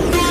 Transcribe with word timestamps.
Ed 0.00 0.27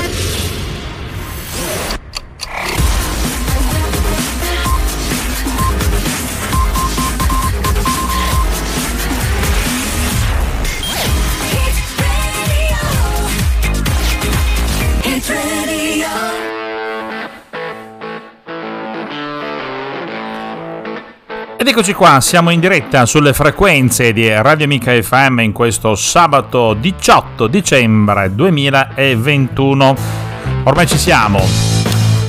eccoci 21.80 21.94
qua, 21.94 22.20
siamo 22.22 22.50
in 22.50 22.60
diretta 22.60 23.06
sulle 23.06 23.34
frequenze 23.34 24.12
di 24.12 24.28
Radio 24.28 24.66
Amica 24.66 25.00
FM 25.00 25.42
in 25.42 25.52
questo 25.52 25.94
sabato 25.94 26.74
18 26.74 27.46
dicembre 27.46 28.34
2021. 28.34 29.96
Ormai 30.64 30.88
ci 30.88 30.98
siamo, 30.98 31.67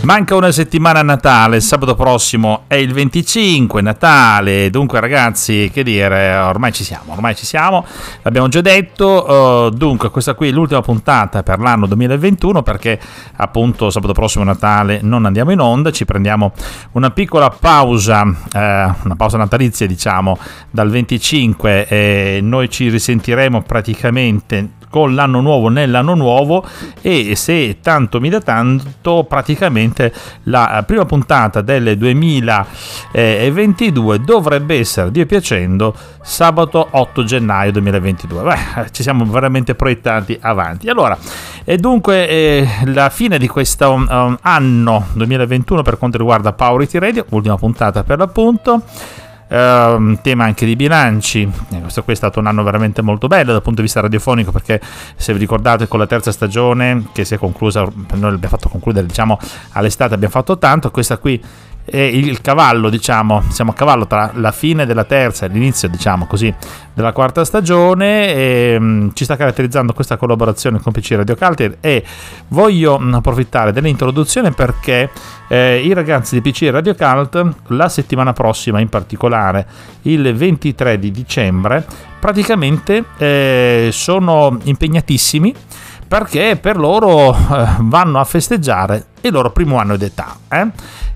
Manca 0.09 0.35
una 0.35 0.51
settimana 0.53 1.01
a 1.01 1.03
Natale, 1.03 1.61
sabato 1.61 1.95
prossimo 1.95 2.63
è 2.67 2.77
il 2.77 2.95
25 2.95 3.83
Natale, 3.83 4.71
dunque 4.71 5.01
ragazzi, 5.01 5.71
che 5.71 5.83
dire, 5.83 6.35
ormai 6.35 6.73
ci 6.73 6.83
siamo, 6.83 7.13
ormai 7.13 7.37
ci 7.37 7.45
siamo, 7.45 7.85
l'abbiamo 8.23 8.49
già 8.49 8.63
detto, 8.63 9.67
uh, 9.67 9.69
dunque 9.69 10.09
questa 10.09 10.33
qui 10.33 10.49
è 10.49 10.51
l'ultima 10.51 10.81
puntata 10.81 11.43
per 11.43 11.59
l'anno 11.59 11.87
2021 11.87 12.63
perché 12.63 12.99
appunto 13.37 13.91
sabato 13.91 14.15
prossimo 14.15 14.45
Natale 14.45 15.01
non 15.03 15.27
andiamo 15.27 15.51
in 15.51 15.61
onda, 15.61 15.91
ci 15.91 16.07
prendiamo 16.07 16.55
una 16.93 17.11
piccola 17.11 17.51
pausa, 17.51 18.23
uh, 18.23 18.59
una 18.59 19.15
pausa 19.15 19.37
natalizia 19.37 19.87
diciamo, 19.87 20.39
dal 20.71 20.89
25 20.89 21.87
e 21.87 22.39
noi 22.41 22.71
ci 22.71 22.89
risentiremo 22.89 23.61
praticamente 23.61 24.77
con 24.91 25.15
l'anno 25.15 25.41
nuovo 25.41 25.69
nell'anno 25.69 26.15
nuovo 26.15 26.65
e 27.01 27.37
se 27.37 27.79
tanto 27.81 28.21
mi 28.21 28.29
dà 28.29 28.41
tanto 28.41 29.25
praticamente 29.29 30.13
la 30.45 30.83
prima 30.87 31.05
puntata 31.05 31.61
del 31.61 31.97
2022 31.97 34.21
dovrebbe 34.21 34.79
essere 34.79 35.11
Dio 35.11 35.27
piacendo 35.27 35.95
sabato 36.23 36.89
8 36.91 37.25
gennaio 37.25 37.73
2022 37.73 38.43
Beh, 38.43 38.91
ci 38.91 39.03
siamo 39.03 39.25
veramente 39.25 39.75
proiettati 39.75 40.39
avanti. 40.41 40.89
Allora 40.89 41.17
e 41.65 41.77
dunque 41.77 42.29
eh, 42.29 42.69
la 42.87 43.11
fine 43.11 43.39
di 43.39 43.47
questo 43.47 43.93
um, 43.93 44.39
anno 44.41 45.07
2021 45.13 45.83
per 45.83 45.99
quanto 45.99 46.17
riguarda 46.17 46.53
Power 46.53 46.83
It 46.83 46.95
Radio 46.95 47.27
ultima 47.31 47.57
puntata 47.57 48.05
per 48.05 48.19
l'appunto 48.19 48.83
Uh, 49.49 50.19
tema 50.21 50.45
anche 50.45 50.67
di 50.67 50.77
bilanci. 50.77 51.51
Eh, 51.71 51.81
questo 51.81 52.05
qui 52.05 52.13
è 52.13 52.17
stato 52.17 52.39
un 52.39 52.47
anno 52.47 52.63
veramente 52.63 53.01
molto 53.01 53.29
bello 53.29 53.53
dal 53.53 53.63
punto 53.63 53.77
di 53.77 53.87
vista 53.87 54.01
radiofonico 54.01 54.53
perché 54.53 54.79
se 55.17 55.33
vi 55.33 55.39
ricordate 55.39 55.89
con 55.89 55.99
la 55.99 56.07
terza 56.07 56.31
stagione 56.33 57.07
che 57.13 57.25
si 57.25 57.33
è 57.35 57.39
conclusa, 57.39 57.81
noi 57.81 58.31
l'abbiamo 58.31 58.55
fatto 58.55 58.69
concludere 58.69 59.07
diciamo 59.07 59.39
all'estate, 59.73 60.13
abbiamo 60.13 60.35
fatto 60.35 60.59
tanto, 60.59 60.91
questa 60.91 61.17
qui 61.17 61.43
il 61.97 62.41
cavallo, 62.41 62.91
diciamo, 62.91 63.43
siamo 63.49 63.71
a 63.71 63.75
cavallo 63.75 64.07
tra 64.07 64.31
la 64.35 64.53
fine 64.53 64.87
della 64.87 65.05
terza 65.05 65.47
e 65.47 65.49
l'inizio, 65.49 65.89
diciamo 65.89 66.27
così, 66.27 66.55
della 66.99 67.13
quarta 67.13 67.45
stagione 67.45 68.35
e 68.35 68.77
um, 68.77 69.13
ci 69.15 69.23
sta 69.23 69.37
caratterizzando 69.37 69.93
questa 69.93 70.17
collaborazione 70.17 70.81
con 70.81 70.93
PC 70.93 71.13
Radio 71.13 71.37
Calter 71.37 71.77
e 71.81 72.05
voglio 72.49 73.01
approfittare 73.13 73.71
dell'introduzione 73.71 74.51
perché 74.51 75.09
eh, 75.47 75.81
i 75.81 75.93
ragazzi 75.93 76.41
di 76.41 76.51
PC 76.51 76.69
Radio 76.73 76.97
Cult 76.97 77.55
la 77.69 77.89
settimana 77.89 78.33
prossima 78.33 78.81
in 78.81 78.89
particolare 78.89 79.65
il 80.03 80.35
23 80.35 80.99
di 80.99 81.13
dicembre 81.13 81.87
praticamente 82.19 83.05
eh, 83.17 83.91
sono 83.93 84.59
impegnatissimi 84.65 85.55
perché 86.09 86.59
per 86.61 86.79
loro 86.79 87.33
eh, 87.33 87.67
vanno 87.83 88.19
a 88.19 88.25
festeggiare 88.25 89.07
il 89.23 89.33
loro 89.33 89.51
primo 89.51 89.79
anno 89.79 89.97
d'età. 89.97 90.37
Eh? 90.49 90.67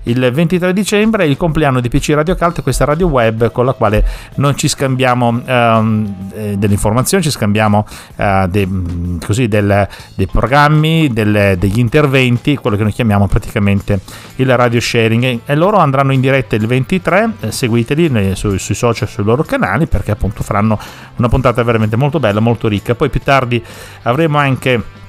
Il 0.03 0.31
23 0.33 0.73
dicembre 0.73 1.23
è 1.23 1.27
il 1.27 1.37
compleanno 1.37 1.79
di 1.79 1.87
PC 1.87 2.09
Radio 2.09 2.35
Cult, 2.35 2.61
questa 2.61 2.83
radio 2.83 3.07
web 3.07 3.51
con 3.51 3.65
la 3.65 3.71
quale 3.71 4.05
noi 4.35 4.53
ci 4.57 4.67
scambiamo 4.67 5.41
ehm, 5.45 6.15
eh, 6.33 6.57
delle 6.57 6.73
informazioni, 6.73 7.23
ci 7.23 7.31
scambiamo 7.31 7.87
eh, 8.17 8.45
dei, 8.49 9.19
così, 9.25 9.47
del, 9.47 9.87
dei 10.15 10.27
programmi, 10.27 11.07
del, 11.13 11.55
degli 11.57 11.79
interventi, 11.79 12.57
quello 12.57 12.75
che 12.75 12.83
noi 12.83 12.91
chiamiamo 12.91 13.27
praticamente 13.27 14.01
il 14.37 14.57
radio 14.57 14.81
sharing. 14.81 15.39
E 15.45 15.55
loro 15.55 15.77
andranno 15.77 16.11
in 16.11 16.19
diretta 16.19 16.57
il 16.57 16.67
23, 16.67 17.29
eh, 17.39 17.51
seguiteli 17.51 18.35
su, 18.35 18.57
sui 18.57 18.75
social, 18.75 19.07
sui 19.07 19.23
loro 19.23 19.43
canali, 19.43 19.87
perché 19.87 20.11
appunto 20.11 20.43
faranno 20.43 20.77
una 21.15 21.29
puntata 21.29 21.63
veramente 21.63 21.95
molto 21.95 22.19
bella, 22.19 22.41
molto 22.41 22.67
ricca. 22.67 22.93
Poi 22.93 23.09
più 23.09 23.21
tardi 23.21 23.63
avremo 24.01 24.37
anche 24.37 25.01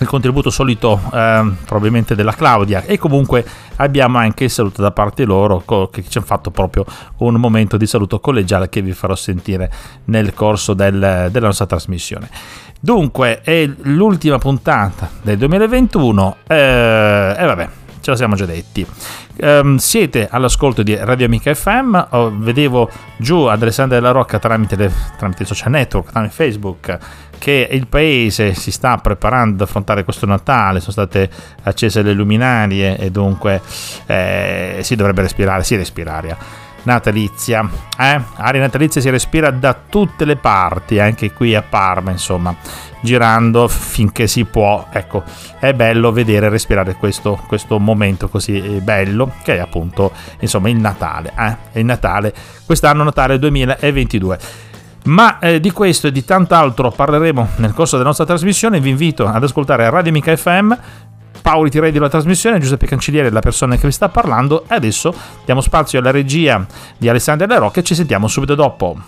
il 0.00 0.06
contributo 0.06 0.50
solito 0.50 1.00
eh, 1.12 1.50
probabilmente 1.64 2.14
della 2.14 2.32
Claudia 2.32 2.82
e 2.84 2.98
comunque 2.98 3.44
abbiamo 3.76 4.18
anche 4.18 4.44
il 4.44 4.50
saluto 4.50 4.82
da 4.82 4.90
parte 4.90 5.24
loro 5.24 5.62
che 5.90 6.04
ci 6.08 6.18
hanno 6.18 6.26
fatto 6.26 6.50
proprio 6.50 6.84
un 7.18 7.34
momento 7.34 7.76
di 7.76 7.86
saluto 7.86 8.20
collegiale 8.20 8.68
che 8.68 8.82
vi 8.82 8.92
farò 8.92 9.14
sentire 9.14 9.70
nel 10.04 10.34
corso 10.34 10.74
del, 10.74 11.28
della 11.30 11.46
nostra 11.46 11.66
trasmissione. 11.66 12.28
Dunque 12.80 13.40
è 13.42 13.68
l'ultima 13.82 14.38
puntata 14.38 15.10
del 15.22 15.36
2021 15.36 16.36
eh, 16.46 17.34
e 17.36 17.44
vabbè 17.44 17.68
ce 18.00 18.10
lo 18.10 18.16
siamo 18.16 18.34
già 18.36 18.46
detti. 18.46 18.86
Um, 19.40 19.76
siete 19.76 20.28
all'ascolto 20.30 20.82
di 20.82 20.96
Radio 20.96 21.26
Amica 21.26 21.54
FM, 21.54 22.06
oh, 22.10 22.32
vedevo 22.36 22.90
giù 23.18 23.44
Alessandra 23.44 23.98
della 23.98 24.12
Rocca 24.12 24.38
tramite, 24.38 24.76
le, 24.76 24.92
tramite 25.16 25.42
i 25.42 25.46
social 25.46 25.70
network, 25.70 26.10
tramite 26.10 26.32
Facebook, 26.32 26.98
che 27.38 27.68
il 27.70 27.86
paese 27.86 28.54
si 28.54 28.70
sta 28.70 28.96
preparando 28.98 29.54
ad 29.62 29.68
affrontare 29.68 30.04
questo 30.04 30.26
Natale, 30.26 30.80
sono 30.80 30.92
state 30.92 31.30
accese 31.62 32.02
le 32.02 32.12
luminarie 32.12 32.98
e 32.98 33.10
dunque 33.10 33.60
eh, 34.06 34.78
si 34.82 34.96
dovrebbe 34.96 35.22
respirare, 35.22 35.64
si 35.64 35.76
respira 35.76 36.16
aria 36.16 36.36
natalizia. 36.88 37.68
Eh? 37.98 38.20
Aria 38.36 38.60
natalizia 38.60 39.00
si 39.00 39.10
respira 39.10 39.50
da 39.50 39.76
tutte 39.88 40.24
le 40.24 40.36
parti, 40.36 40.98
anche 40.98 41.32
qui 41.32 41.54
a 41.54 41.62
Parma, 41.62 42.10
insomma, 42.10 42.54
girando 43.02 43.68
finché 43.68 44.26
si 44.26 44.44
può. 44.44 44.86
Ecco, 44.90 45.22
è 45.58 45.72
bello 45.74 46.12
vedere 46.12 46.48
respirare 46.48 46.94
questo, 46.94 47.40
questo, 47.46 47.78
momento 47.78 48.28
così 48.28 48.58
bello 48.82 49.32
che 49.42 49.56
è 49.56 49.58
appunto, 49.58 50.12
insomma, 50.40 50.70
il 50.70 50.76
Natale. 50.76 51.32
Eh? 51.36 51.80
Il 51.80 51.84
Natale, 51.84 52.32
quest'anno 52.64 53.02
Natale 53.02 53.38
2022. 53.38 54.66
Ma 55.08 55.38
eh, 55.38 55.58
di 55.58 55.70
questo 55.70 56.08
e 56.08 56.12
di 56.12 56.24
tant'altro 56.24 56.90
parleremo 56.90 57.48
nel 57.56 57.72
corso 57.72 57.96
della 57.96 58.08
nostra 58.08 58.26
trasmissione. 58.26 58.78
Vi 58.78 58.90
invito 58.90 59.26
ad 59.26 59.42
ascoltare 59.42 59.88
Radio 59.88 60.12
Mica 60.12 60.36
FM. 60.36 60.72
Paoli 61.40 61.70
Tirei 61.70 61.92
della 61.92 62.10
trasmissione, 62.10 62.58
Giuseppe 62.58 62.86
Cancelliere 62.86 63.30
la 63.30 63.40
persona 63.40 63.76
che 63.76 63.86
vi 63.86 63.92
sta 63.92 64.10
parlando 64.10 64.64
e 64.68 64.74
adesso 64.74 65.14
diamo 65.46 65.62
spazio 65.62 65.98
alla 65.98 66.10
regia 66.10 66.66
di 66.98 67.08
Alessandra 67.08 67.46
Della 67.46 67.60
Rocca 67.60 67.80
ci 67.80 67.94
sentiamo 67.94 68.28
subito 68.28 68.54
dopo. 68.54 68.98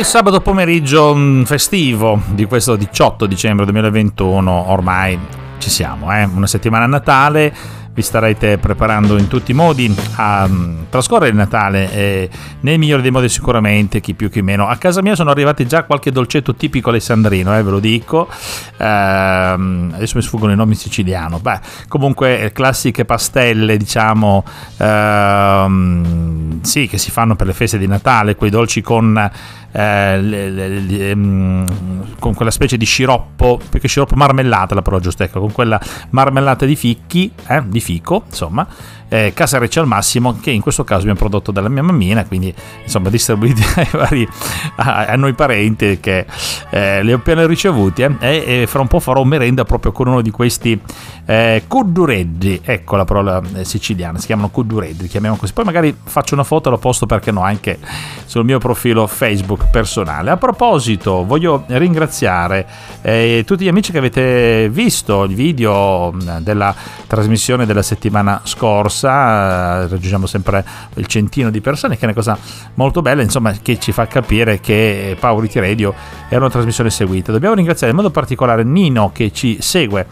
Il 0.00 0.06
sabato 0.06 0.40
pomeriggio 0.40 1.14
mm, 1.14 1.42
festivo 1.42 2.22
di 2.32 2.46
questo 2.46 2.74
18 2.74 3.26
dicembre 3.26 3.66
2021, 3.66 4.70
ormai 4.70 5.18
ci 5.58 5.68
siamo, 5.68 6.10
eh? 6.10 6.24
una 6.24 6.46
settimana 6.46 6.84
a 6.84 6.88
Natale 6.88 7.52
vi 7.92 8.02
starete 8.02 8.56
preparando 8.58 9.18
in 9.18 9.26
tutti 9.26 9.50
i 9.50 9.54
modi 9.54 9.94
a 10.16 10.44
um, 10.48 10.86
trascorrere 10.88 11.30
il 11.30 11.36
Natale 11.36 11.92
e 11.92 12.30
nei 12.60 12.78
migliori 12.78 13.02
dei 13.02 13.10
modi 13.10 13.28
sicuramente, 13.28 14.00
chi 14.00 14.14
più 14.14 14.30
chi 14.30 14.42
meno. 14.42 14.68
A 14.68 14.76
casa 14.76 15.02
mia 15.02 15.16
sono 15.16 15.30
arrivati 15.30 15.66
già 15.66 15.82
qualche 15.82 16.12
dolcetto 16.12 16.54
tipico 16.54 16.90
alessandrino, 16.90 17.56
eh, 17.56 17.62
ve 17.62 17.70
lo 17.70 17.80
dico. 17.80 18.28
Ehm, 18.78 19.92
adesso 19.94 20.16
mi 20.16 20.22
sfuggono 20.22 20.52
i 20.52 20.56
nomi 20.56 20.76
siciliano. 20.76 21.40
Beh, 21.40 21.60
comunque 21.88 22.52
classiche 22.54 23.04
pastelle, 23.04 23.76
diciamo, 23.76 24.44
ehm, 24.78 26.62
sì, 26.62 26.86
che 26.86 26.96
si 26.96 27.10
fanno 27.10 27.34
per 27.34 27.48
le 27.48 27.52
feste 27.52 27.76
di 27.76 27.86
Natale, 27.86 28.36
quei 28.36 28.50
dolci 28.50 28.82
con, 28.82 29.30
eh, 29.72 30.20
le, 30.20 30.50
le, 30.50 30.68
le, 30.68 31.10
ehm, 31.10 32.16
con 32.18 32.34
quella 32.34 32.50
specie 32.50 32.76
di 32.76 32.84
sciroppo, 32.84 33.60
perché 33.70 33.88
sciroppo 33.88 34.14
marmellata 34.16 34.74
la 34.74 34.82
parola 34.82 35.02
giusta, 35.02 35.24
ecco, 35.24 35.40
con 35.40 35.52
quella 35.52 35.80
marmellata 36.10 36.66
di 36.66 36.76
fichi, 36.76 37.32
eh, 37.48 37.62
di 37.66 37.80
fico, 37.80 38.24
insomma, 38.26 38.66
eh, 39.10 39.32
Casareccia 39.34 39.80
al 39.80 39.86
massimo, 39.86 40.38
che 40.40 40.50
in 40.52 40.60
questo 40.60 40.84
caso 40.84 41.00
abbiamo 41.00 41.18
prodotto 41.18 41.50
dalla 41.50 41.68
mia 41.68 41.82
mammina, 41.82 42.24
quindi 42.24 42.54
insomma 42.82 43.10
distribuiti 43.10 43.62
ai 43.74 43.88
vari, 43.90 44.28
a, 44.76 45.06
a 45.06 45.16
noi 45.16 45.34
parenti 45.34 45.98
che 45.98 46.24
eh, 46.70 47.02
li 47.02 47.12
ho 47.12 47.16
appena 47.16 47.44
ricevuti 47.44 48.02
eh, 48.02 48.16
e, 48.20 48.66
fra 48.68 48.80
un 48.80 48.86
po' 48.86 49.00
farò 49.00 49.22
merenda 49.24 49.64
proprio 49.64 49.90
con 49.90 50.06
uno 50.06 50.20
di 50.20 50.30
questi 50.30 50.80
eh, 51.26 51.64
cuddureggi, 51.66 52.60
ecco 52.64 52.96
la 52.96 53.04
parola 53.04 53.42
eh, 53.54 53.64
siciliana, 53.64 54.18
si 54.18 54.26
chiamano 54.26 54.48
cuddureggi, 54.48 55.08
chiamiamo 55.08 55.36
così, 55.36 55.52
poi 55.52 55.64
magari 55.64 55.94
faccio 56.02 56.34
una 56.34 56.44
foto 56.44 56.68
e 56.68 56.70
lo 56.70 56.78
posto 56.78 57.06
perché 57.06 57.32
no 57.32 57.42
anche 57.42 57.78
sul 58.26 58.44
mio 58.44 58.58
profilo 58.58 59.08
Facebook 59.08 59.70
personale. 59.70 60.30
A 60.30 60.36
proposito, 60.36 61.24
voglio 61.24 61.64
ringraziare 61.66 62.64
eh, 63.02 63.42
tutti 63.44 63.64
gli 63.64 63.68
amici 63.68 63.90
che 63.90 63.98
avete 63.98 64.68
visto 64.70 65.24
il 65.24 65.34
video 65.34 66.12
mm, 66.12 66.38
della 66.38 66.72
trasmissione 67.08 67.66
della 67.66 67.82
settimana 67.82 68.40
scorsa 68.44 68.99
corsa, 69.00 69.86
raggiungiamo 69.86 70.26
sempre 70.26 70.64
il 70.94 71.06
centino 71.06 71.50
di 71.50 71.60
persone, 71.60 71.94
che 71.94 72.02
è 72.02 72.04
una 72.04 72.14
cosa 72.14 72.38
molto 72.74 73.00
bella, 73.00 73.22
insomma, 73.22 73.52
che 73.52 73.78
ci 73.78 73.92
fa 73.92 74.06
capire 74.06 74.60
che 74.60 75.16
Powerity 75.18 75.60
Radio 75.60 75.94
è 76.28 76.36
una 76.36 76.50
trasmissione 76.50 76.90
seguita. 76.90 77.32
Dobbiamo 77.32 77.54
ringraziare 77.54 77.92
in 77.92 77.96
modo 77.96 78.10
particolare 78.10 78.62
Nino 78.64 79.10
che 79.12 79.32
ci 79.32 79.58
segue 79.60 80.06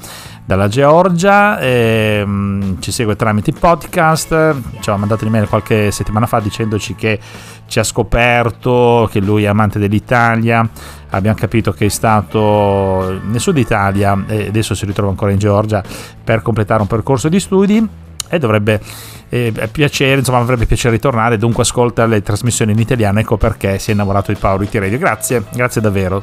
dalla 0.45 0.69
Georgia, 0.69 1.59
ehm, 1.61 2.81
ci 2.81 2.91
segue 2.91 3.17
tramite 3.17 3.53
podcast, 3.53 4.29
ci 4.29 4.89
aveva 4.89 4.97
mandato 4.97 5.25
un'email 5.25 5.47
qualche 5.47 5.91
settimana 5.91 6.25
fa 6.25 6.41
dicendoci 6.41 6.95
che 6.95 7.21
ci 7.67 7.79
ha 7.79 7.85
scoperto, 7.85 9.07
che 9.13 9.21
lui 9.21 9.45
è 9.45 9.47
amante 9.47 9.79
dell'Italia, 9.79 10.67
abbiamo 11.11 11.37
capito 11.37 11.73
che 11.73 11.85
è 11.85 11.91
stato 11.91 13.21
nel 13.27 13.41
sud 13.41 13.59
Italia 13.59 14.25
e 14.27 14.47
adesso 14.47 14.75
si 14.75 14.87
ritrova 14.87 15.11
ancora 15.11 15.33
in 15.33 15.39
Georgia 15.39 15.83
per 16.25 16.41
completare 16.41 16.81
un 16.81 16.89
percorso 16.89 17.29
di 17.29 17.41
studi 17.41 18.07
e 18.29 18.39
dovrebbe 18.39 18.81
eh, 19.29 19.53
piacere, 19.71 20.19
insomma 20.19 20.39
avrebbe 20.39 20.67
piacere 20.67 20.95
ritornare, 20.95 21.37
dunque 21.37 21.63
ascolta 21.63 22.07
le 22.07 22.23
trasmissioni 22.23 22.73
in 22.73 22.79
italiano, 22.79 23.21
ecco 23.21 23.37
perché 23.37 23.79
si 23.79 23.91
è 23.91 23.93
innamorato 23.93 24.33
di 24.33 24.39
Power 24.39 24.63
IT 24.63 24.75
Radio. 24.75 24.99
Grazie, 24.99 25.45
grazie 25.53 25.81
davvero. 25.81 26.23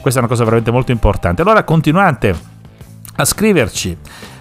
Questa 0.00 0.20
è 0.20 0.22
una 0.22 0.30
cosa 0.30 0.44
veramente 0.44 0.70
molto 0.70 0.92
importante. 0.92 1.42
Allora 1.42 1.64
continuate 1.64 2.52
a 3.16 3.24
scriverci, 3.24 3.96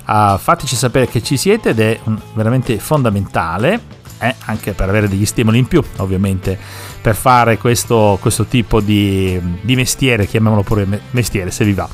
a 0.06 0.38
fateci 0.38 0.76
sapere 0.76 1.08
che 1.08 1.22
ci 1.22 1.38
siete 1.38 1.70
ed 1.70 1.80
è 1.80 2.00
veramente 2.34 2.78
fondamentale, 2.80 4.02
eh, 4.20 4.36
anche 4.46 4.74
per 4.74 4.90
avere 4.90 5.08
degli 5.08 5.26
stimoli 5.26 5.58
in 5.58 5.68
più, 5.68 5.84
ovviamente, 5.98 6.58
per 7.02 7.16
fare 7.16 7.58
questo, 7.58 8.18
questo 8.22 8.46
tipo 8.46 8.80
di, 8.80 9.40
di 9.62 9.76
mestiere, 9.76 10.26
chiamiamolo 10.26 10.64
pure 10.64 11.02
mestiere 11.12 11.52
se 11.52 11.66
vi 11.66 11.74
va. 11.74 11.88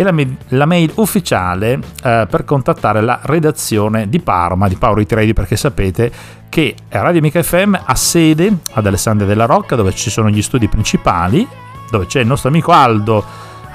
e 0.00 0.04
la, 0.04 0.12
mail, 0.12 0.36
la 0.50 0.64
mail 0.64 0.92
ufficiale 0.94 1.80
eh, 2.04 2.26
per 2.30 2.44
contattare 2.44 3.00
la 3.00 3.18
redazione 3.22 4.08
di 4.08 4.20
Parma, 4.20 4.68
di 4.68 4.76
Power 4.76 5.04
Trade, 5.04 5.32
perché 5.32 5.56
sapete 5.56 6.12
che 6.48 6.76
Radio 6.88 7.18
Amica 7.18 7.42
FM 7.42 7.76
ha 7.84 7.94
sede 7.96 8.58
ad 8.74 8.86
Alessandria 8.86 9.26
della 9.26 9.44
Rocca, 9.44 9.74
dove 9.74 9.92
ci 9.92 10.08
sono 10.08 10.30
gli 10.30 10.40
studi 10.40 10.68
principali, 10.68 11.44
dove 11.90 12.06
c'è 12.06 12.20
il 12.20 12.28
nostro 12.28 12.48
amico 12.48 12.70
Aldo 12.70 13.24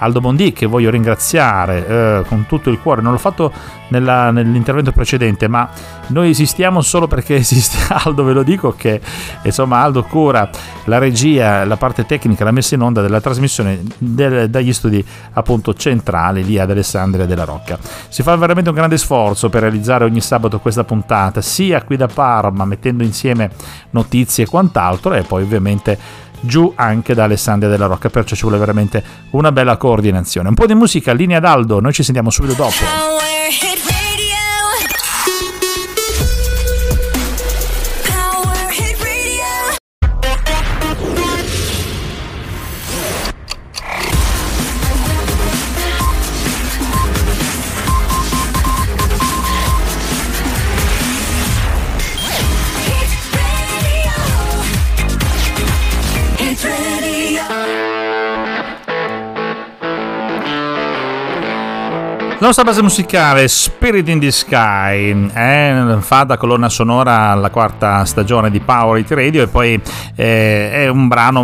Aldo 0.04 0.20
Bondi 0.20 0.54
che 0.54 0.66
voglio 0.66 0.90
ringraziare 0.90 1.88
eh, 1.88 2.24
con 2.28 2.46
tutto 2.48 2.70
il 2.70 2.80
cuore, 2.80 3.02
non 3.02 3.12
l'ho 3.12 3.18
fatto 3.18 3.52
nella, 3.88 4.32
nell'intervento 4.32 4.92
precedente, 4.92 5.48
ma 5.48 5.70
noi 6.08 6.30
esistiamo 6.30 6.82
solo 6.82 7.08
perché 7.08 7.36
esiste 7.38 7.78
Aldo, 7.94 8.24
ve 8.24 8.34
lo 8.34 8.44
dico 8.44 8.74
che 8.76 9.00
insomma 9.44 9.82
Aldo 9.82 10.04
cura 10.04 10.50
la 10.86 10.98
regia, 10.98 11.64
la 11.66 11.78
parte 11.78 12.06
tecnica, 12.06 12.44
la 12.44 12.52
messa 12.52 12.76
in 12.76 12.82
onda 12.82 13.02
della 13.02 13.22
trasmissione 13.22 13.82
del, 13.98 14.50
dagli 14.50 14.74
studi 14.74 15.04
appunto 15.34 15.74
centrali 15.74 16.44
lì 16.44 16.60
ad 16.60 16.70
Alessandria 16.70 17.26
della 17.26 17.46
Rocca. 17.46 17.78
Si 18.10 18.24
fa 18.24 18.36
veramente 18.36 18.70
un 18.70 18.76
grande 18.76 18.98
sforzo 18.98 19.50
per 19.50 19.62
realizzare 19.62 20.04
ogni 20.04 20.22
sabato 20.22 20.60
questa 20.60 20.84
puntata, 20.84 21.42
sia 21.42 21.82
qui 21.84 21.96
da 21.96 22.08
Parma, 22.08 22.66
mettendo 22.66 23.04
insieme 23.04 23.52
notizie 23.92 24.44
e 24.44 24.48
quant'altro, 24.48 25.14
e 25.14 25.22
poi 25.24 25.44
ovviamente 25.44 25.98
giù 26.46 26.72
anche 26.76 27.14
da 27.14 27.24
Alessandria 27.24 27.70
della 27.70 27.86
Rocca, 27.86 28.10
perciò 28.10 28.36
ci 28.36 28.42
vuole 28.42 28.58
veramente 28.58 29.04
una 29.32 29.52
bella 29.52 29.78
coordinazione. 29.78 30.50
Un 30.50 30.56
po' 30.56 30.66
di 30.66 30.76
musica, 30.76 31.14
linea 31.14 31.40
d'Aldo, 31.40 31.80
noi 31.80 31.94
ci 31.94 32.04
sentiamo 32.04 32.30
subito 32.30 32.54
dopo. 32.54 33.73
La 62.44 62.50
nostra 62.50 62.66
base 62.66 62.82
musicale 62.82 63.48
Spirit 63.48 64.10
in 64.10 64.20
the 64.20 64.30
Sky 64.30 65.30
eh, 65.34 65.96
fa 66.00 66.26
da 66.26 66.36
colonna 66.36 66.68
sonora 66.68 67.30
alla 67.30 67.50
quarta 67.50 68.04
stagione 68.04 68.52
di 68.52 68.60
Power 68.60 69.00
It 69.00 69.10
Radio 69.12 69.44
e 69.44 69.48
poi 69.48 69.82
eh, 70.14 70.70
è 70.70 70.90
un 70.90 71.08
brano 71.08 71.42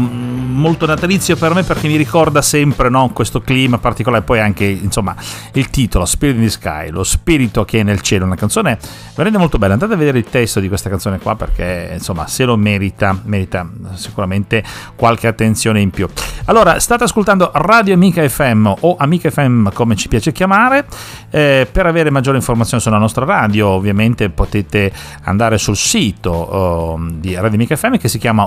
molto 0.60 0.86
natalizio 0.86 1.36
per 1.36 1.54
me 1.54 1.64
perché 1.64 1.88
mi 1.88 1.96
ricorda 1.96 2.42
sempre 2.42 2.90
no, 2.90 3.10
questo 3.14 3.42
clima 3.42 3.80
particolare 3.80 4.24
poi 4.24 4.40
anche 4.40 4.66
insomma 4.66 5.16
il 5.54 5.70
titolo 5.70 6.06
Spirit 6.06 6.36
in 6.36 6.44
the 6.44 6.50
Sky, 6.50 6.90
lo 6.90 7.04
spirito 7.04 7.66
che 7.66 7.80
è 7.80 7.84
nel 7.84 8.02
cielo, 8.02 8.26
una 8.26 8.36
canzone 8.36 8.78
veramente 9.10 9.40
molto 9.40 9.58
bella. 9.58 9.74
Andate 9.74 9.94
a 9.94 9.98
vedere 9.98 10.20
il 10.20 10.26
testo 10.26 10.60
di 10.60 10.68
questa 10.68 10.90
canzone 10.90 11.18
qua 11.20 11.36
perché 11.36 11.92
insomma 11.94 12.28
se 12.28 12.46
lo 12.46 12.56
merita, 12.58 13.20
merita 13.24 13.68
sicuramente 13.94 14.64
qualche 14.96 15.28
attenzione 15.28 15.82
in 15.82 15.90
più. 15.90 16.08
Allora, 16.46 16.80
state 16.80 17.04
ascoltando 17.06 17.52
Radio 17.54 17.94
Amica 17.94 18.28
FM 18.28 18.72
o 18.82 18.96
Amica 18.98 19.30
FM 19.30 19.70
come 19.72 19.96
ci 19.96 20.08
piace 20.08 20.32
chiamare 20.32 20.86
eh, 21.30 21.68
per 21.72 21.86
avere 21.86 22.10
maggiori 22.10 22.38
informazioni 22.38 22.82
sulla 22.82 22.98
nostra 22.98 23.26
radio, 23.26 23.68
ovviamente 23.68 24.30
potete 24.30 24.92
andare 25.24 25.58
sul 25.58 25.78
sito 25.78 26.32
oh, 26.32 27.00
di 27.12 27.34
Radio 27.36 27.56
Amica 27.56 27.76
FM 27.76 27.98
che 27.98 28.08
si 28.08 28.18
chiama 28.18 28.46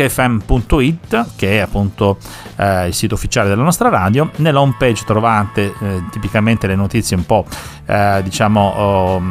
www.amicafm.it, 0.00 1.26
che 1.36 1.52
è 1.52 1.58
appunto 1.58 2.18
eh, 2.56 2.88
il 2.88 2.94
sito 2.94 3.14
ufficiale 3.14 3.48
della 3.48 3.62
nostra 3.62 3.88
radio. 3.88 4.30
Nella 4.36 4.60
home 4.60 4.76
page 4.78 5.04
trovate 5.04 5.72
eh, 5.80 6.02
tipicamente 6.10 6.66
le 6.66 6.76
notizie 6.76 7.16
un 7.16 7.26
po' 7.26 7.44
eh, 7.86 8.20
diciamo 8.22 8.60
oh, 8.60 9.22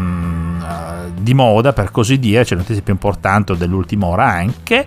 di 1.15 1.33
moda, 1.33 1.73
per 1.73 1.91
così 1.91 2.19
dire, 2.19 2.43
c'è 2.43 2.55
le 2.55 2.61
notizie 2.61 2.83
più 2.83 2.93
importanti 2.93 3.57
dell'ultima 3.57 4.05
ora 4.05 4.25
anche. 4.25 4.85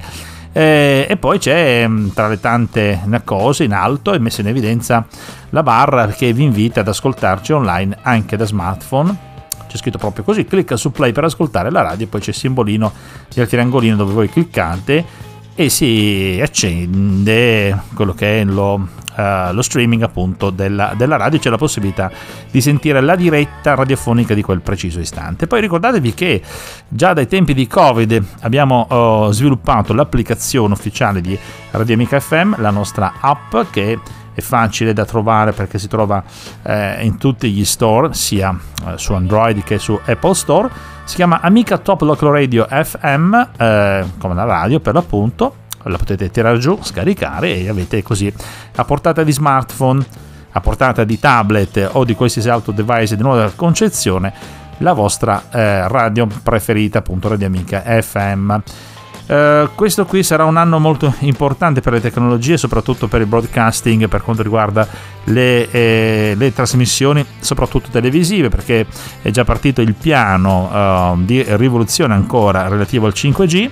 Eh, 0.55 1.07
e 1.09 1.17
poi 1.17 1.39
c'è 1.39 1.87
mm, 1.89 2.09
tra 2.11 2.29
le 2.29 2.39
tante 2.39 3.01
cose 3.25 3.65
in 3.65 3.73
alto 3.73 4.13
è 4.13 4.19
messa 4.19 4.43
in 4.43 4.49
evidenza 4.49 5.07
la 5.49 5.63
barra 5.63 6.09
che 6.09 6.31
vi 6.35 6.43
invita 6.43 6.81
ad 6.81 6.89
ascoltarci 6.89 7.53
online 7.55 7.97
anche 8.03 8.37
da 8.37 8.45
smartphone 8.45 9.17
c'è 9.67 9.79
scritto 9.79 9.97
proprio 9.97 10.25
così 10.25 10.45
clicca 10.45 10.77
su 10.77 10.93
play 10.93 11.13
per 11.13 11.25
ascoltare 11.25 11.71
la 11.71 11.81
radio 11.81 12.05
e 12.05 12.09
poi 12.11 12.21
c'è 12.21 12.29
il 12.29 12.37
simbolino 12.37 12.93
del 13.33 13.49
triangolino 13.49 13.97
dove 13.97 14.13
voi 14.13 14.29
cliccate 14.29 15.31
e 15.55 15.69
si 15.69 16.39
accende 16.43 17.83
quello 17.95 18.15
che 18.15 18.41
è 18.41 18.45
lo 18.45 19.01
uh, 19.17 19.53
lo 19.53 19.63
streaming 19.63 20.03
appunto 20.03 20.51
della, 20.51 20.95
della, 20.97 21.17
radio, 21.17 21.39
c'è 21.39 21.51
la 21.51 21.59
possibilità 21.59 22.11
di 22.51 22.61
sentire 22.61 23.01
la 23.01 23.17
diretta 23.17 23.75
radiofonica 23.75 24.35
di 24.35 24.43
quel 24.43 24.61
preciso 24.61 25.01
istante. 25.01 25.47
Poi 25.47 25.61
ricordatevi 25.61 26.15
che 26.15 26.43
già 26.89 27.13
dai 27.13 27.27
tempi 27.27 27.55
di 27.55 27.67
Covid 27.67 28.25
abbiamo 28.41 28.87
uh, 28.89 29.33
sviluppato 29.33 29.93
l'applicazione 29.93 30.73
ufficiale 30.73 31.21
di 31.21 31.39
Radio 31.71 31.95
Amica 31.95 32.21
FM, 32.21 32.61
la 32.61 32.71
nostra 32.71 33.15
app 33.21 33.57
che 33.71 33.99
è 34.35 34.41
facile 34.41 34.93
da 34.93 35.05
trovare 35.05 35.53
perché 35.53 35.79
si 35.79 35.89
trova 35.89 36.23
eh, 36.63 37.05
in 37.05 37.19
tutti 37.19 37.51
gli 37.51 37.65
store, 37.65 38.15
sia 38.15 38.57
eh, 38.87 38.99
su 38.99 39.13
Android 39.13 39.63
che 39.63 39.79
su 39.79 39.99
Apple 40.05 40.35
Store. 40.35 40.71
Si 41.05 41.17
chiama 41.17 41.41
Amica 41.41 41.79
Top 41.79 42.03
Local 42.03 42.31
Radio 42.31 42.67
FM, 42.69 43.35
eh, 43.57 44.05
come 44.19 44.35
la 44.35 44.45
radio 44.45 44.81
per 44.81 44.95
l'appunto 44.95 45.57
la 45.85 45.99
potete 45.99 46.31
tirare 46.31 46.59
giù, 46.59 46.79
scaricare 46.81 47.57
e 47.57 47.69
avete 47.69 48.03
così 48.03 48.33
a 48.77 48.85
portata 48.85 49.25
di 49.25 49.33
smartphone, 49.33 50.05
a 50.53 50.61
portata 50.61 51.03
di 51.03 51.19
tablet 51.19 51.91
o 51.93 52.05
di 52.05 52.15
qualsiasi 52.15 52.49
altro 52.49 52.73
device 52.73 53.17
di 53.17 53.23
nuova 53.23 53.51
concezione 53.55 54.61
la 54.79 54.93
vostra 54.93 55.45
eh, 55.51 55.87
radio 55.89 56.27
preferita, 56.43 56.99
appunto 56.99 57.29
Radio 57.29 57.47
Amica 57.47 57.81
FM. 57.81 58.57
Uh, 59.25 59.69
questo 59.77 60.05
qui 60.05 60.23
sarà 60.23 60.45
un 60.45 60.57
anno 60.57 60.79
molto 60.79 61.15
importante 61.21 61.81
per 61.81 61.93
le 61.93 62.01
tecnologie, 62.01 62.57
soprattutto 62.57 63.07
per 63.07 63.21
il 63.21 63.27
broadcasting 63.27 64.09
per 64.09 64.23
quanto 64.23 64.43
riguarda 64.43 64.87
le, 65.25 65.71
eh, 65.71 66.35
le 66.37 66.53
trasmissioni, 66.53 67.25
soprattutto 67.39 67.89
televisive, 67.91 68.49
perché 68.49 68.87
è 69.23 69.31
già 69.31 69.45
partito 69.45 69.81
il 69.81 69.95
piano 69.95 71.13
uh, 71.13 71.25
di 71.25 71.43
rivoluzione 71.57 72.15
ancora 72.15 72.69
relativo 72.69 73.07
al 73.07 73.13
5G. 73.15 73.71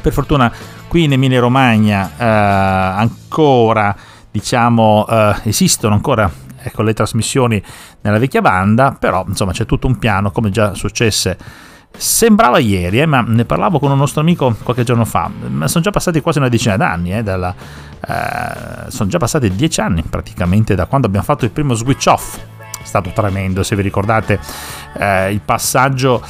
Per 0.00 0.12
fortuna 0.12 0.52
qui 0.88 1.04
in 1.04 1.12
Emilia 1.12 1.40
Romagna 1.40 2.10
uh, 2.16 3.00
ancora 3.00 3.94
diciamo 4.30 5.06
esistono 5.42 5.92
ancora 5.92 6.30
ecco, 6.62 6.82
le 6.82 6.94
trasmissioni 6.94 7.62
nella 8.00 8.18
vecchia 8.18 8.40
banda, 8.40 8.96
però 8.98 9.24
insomma 9.26 9.52
c'è 9.52 9.66
tutto 9.66 9.86
un 9.86 9.98
piano 9.98 10.30
come 10.30 10.50
già 10.50 10.74
successe 10.74 11.36
Sembrava 11.96 12.58
ieri, 12.58 13.00
eh, 13.00 13.06
ma 13.06 13.22
ne 13.26 13.44
parlavo 13.44 13.78
con 13.78 13.90
un 13.90 13.98
nostro 13.98 14.20
amico 14.20 14.54
qualche 14.62 14.84
giorno 14.84 15.04
fa. 15.04 15.30
Ma 15.48 15.68
sono 15.68 15.84
già 15.84 15.90
passati 15.90 16.20
quasi 16.20 16.38
una 16.38 16.48
decina 16.48 16.76
d'anni. 16.76 17.14
Eh, 17.14 17.22
dalla, 17.22 17.54
eh, 17.54 18.90
sono 18.90 19.08
già 19.08 19.18
passati 19.18 19.50
dieci 19.54 19.80
anni 19.80 20.02
praticamente 20.02 20.74
da 20.74 20.86
quando 20.86 21.06
abbiamo 21.06 21.24
fatto 21.24 21.44
il 21.44 21.50
primo 21.50 21.74
switch 21.74 22.06
off. 22.06 22.38
È 22.38 22.84
stato 22.84 23.10
tremendo, 23.14 23.62
se 23.62 23.76
vi 23.76 23.82
ricordate 23.82 24.40
eh, 24.98 25.32
il 25.32 25.40
passaggio 25.40 26.20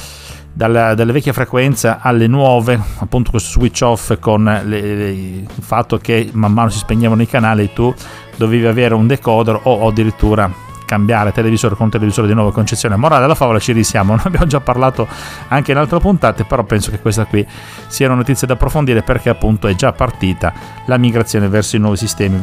dalla, 0.53 0.93
dalle 0.93 1.11
vecchie 1.11 1.33
frequenze 1.33 1.97
alle 1.99 2.27
nuove, 2.27 2.79
appunto 2.99 3.31
questo 3.31 3.59
switch 3.59 3.81
off 3.81 4.19
con 4.19 4.43
le, 4.43 4.61
le, 4.61 5.09
il 5.11 5.47
fatto 5.59 5.97
che 5.97 6.29
man 6.33 6.53
mano 6.53 6.69
si 6.69 6.77
spegnevano 6.77 7.23
i 7.23 7.27
canali 7.27 7.73
tu 7.73 7.93
dovevi 8.35 8.67
avere 8.67 8.93
un 8.93 9.07
decoder 9.07 9.59
o 9.63 9.87
addirittura 9.87 10.62
cambiare 10.93 11.31
televisore 11.31 11.75
con 11.75 11.89
televisore 11.89 12.27
di 12.27 12.35
nuova 12.35 12.51
concezione. 12.51 12.95
Morale 12.95 13.21
della 13.21 13.33
favola 13.33 13.57
ci 13.57 13.71
risiamo, 13.71 14.13
ne 14.13 14.21
abbiamo 14.23 14.45
già 14.45 14.59
parlato 14.59 15.07
anche 15.47 15.71
in 15.71 15.77
altre 15.77 15.97
puntate, 15.99 16.43
però 16.43 16.63
penso 16.63 16.91
che 16.91 16.99
questa 16.99 17.25
qui 17.25 17.45
sia 17.87 18.05
una 18.05 18.15
notizia 18.15 18.45
da 18.45 18.53
approfondire 18.53 19.01
perché 19.01 19.29
appunto 19.29 19.67
è 19.67 19.73
già 19.73 19.91
partita 19.91 20.53
la 20.85 20.97
migrazione 20.97 21.47
verso 21.47 21.75
i 21.75 21.79
nuovi 21.79 21.97
sistemi. 21.97 22.39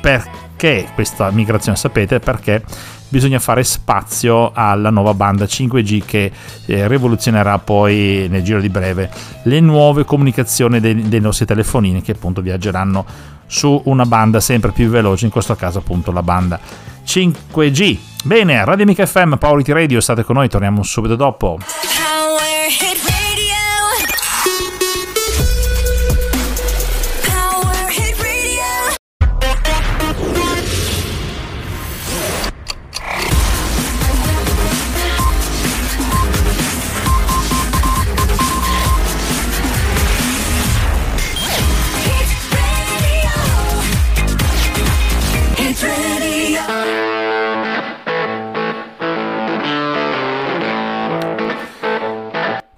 Perché 0.00 0.88
questa 0.94 1.30
migrazione? 1.32 1.76
Sapete 1.76 2.20
perché 2.20 2.62
bisogna 3.08 3.40
fare 3.40 3.64
spazio 3.64 4.52
alla 4.54 4.90
nuova 4.90 5.12
banda 5.12 5.44
5G 5.44 6.02
che 6.04 6.32
eh, 6.66 6.88
rivoluzionerà 6.88 7.58
poi 7.58 8.26
nel 8.30 8.42
giro 8.42 8.60
di 8.60 8.68
breve 8.68 9.10
le 9.42 9.60
nuove 9.60 10.04
comunicazioni 10.04 10.80
dei, 10.80 11.08
dei 11.08 11.20
nostri 11.20 11.46
telefonini 11.46 12.00
che 12.00 12.12
appunto 12.12 12.40
viaggeranno 12.40 13.04
su 13.46 13.80
una 13.84 14.06
banda 14.06 14.40
sempre 14.40 14.70
più 14.70 14.88
veloce, 14.88 15.26
in 15.26 15.30
questo 15.30 15.54
caso 15.56 15.80
appunto 15.80 16.10
la 16.10 16.22
banda 16.22 16.58
5G. 17.04 17.98
Bene, 18.24 18.64
Radio 18.64 18.84
Amica 18.84 19.04
FM, 19.04 19.34
Power 19.34 19.62
Radio, 19.68 20.00
state 20.00 20.24
con 20.24 20.36
noi, 20.36 20.48
torniamo 20.48 20.82
subito 20.82 21.16
dopo. 21.16 21.58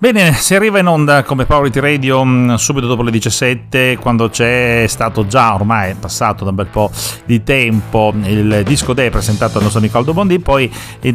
Bene, 0.04 0.34
si 0.34 0.54
arriva 0.54 0.78
in 0.80 0.86
onda 0.86 1.22
come 1.22 1.46
Power 1.46 1.74
Radio 1.76 2.22
mm, 2.22 2.56
subito 2.56 2.86
dopo 2.86 3.00
le 3.00 3.10
17, 3.10 3.96
quando 3.96 4.28
c'è 4.28 4.84
stato 4.86 5.26
già 5.26 5.54
ormai 5.54 5.94
passato 5.94 6.44
da 6.44 6.50
un 6.50 6.56
bel 6.56 6.66
po' 6.66 6.90
di 7.24 7.42
tempo 7.42 8.12
il 8.24 8.64
disco 8.66 8.92
day 8.92 9.08
presentato 9.08 9.54
dal 9.54 9.62
nostro 9.62 9.80
amico 9.80 9.96
Aldo 9.96 10.12
Bondi, 10.12 10.40
poi 10.40 10.70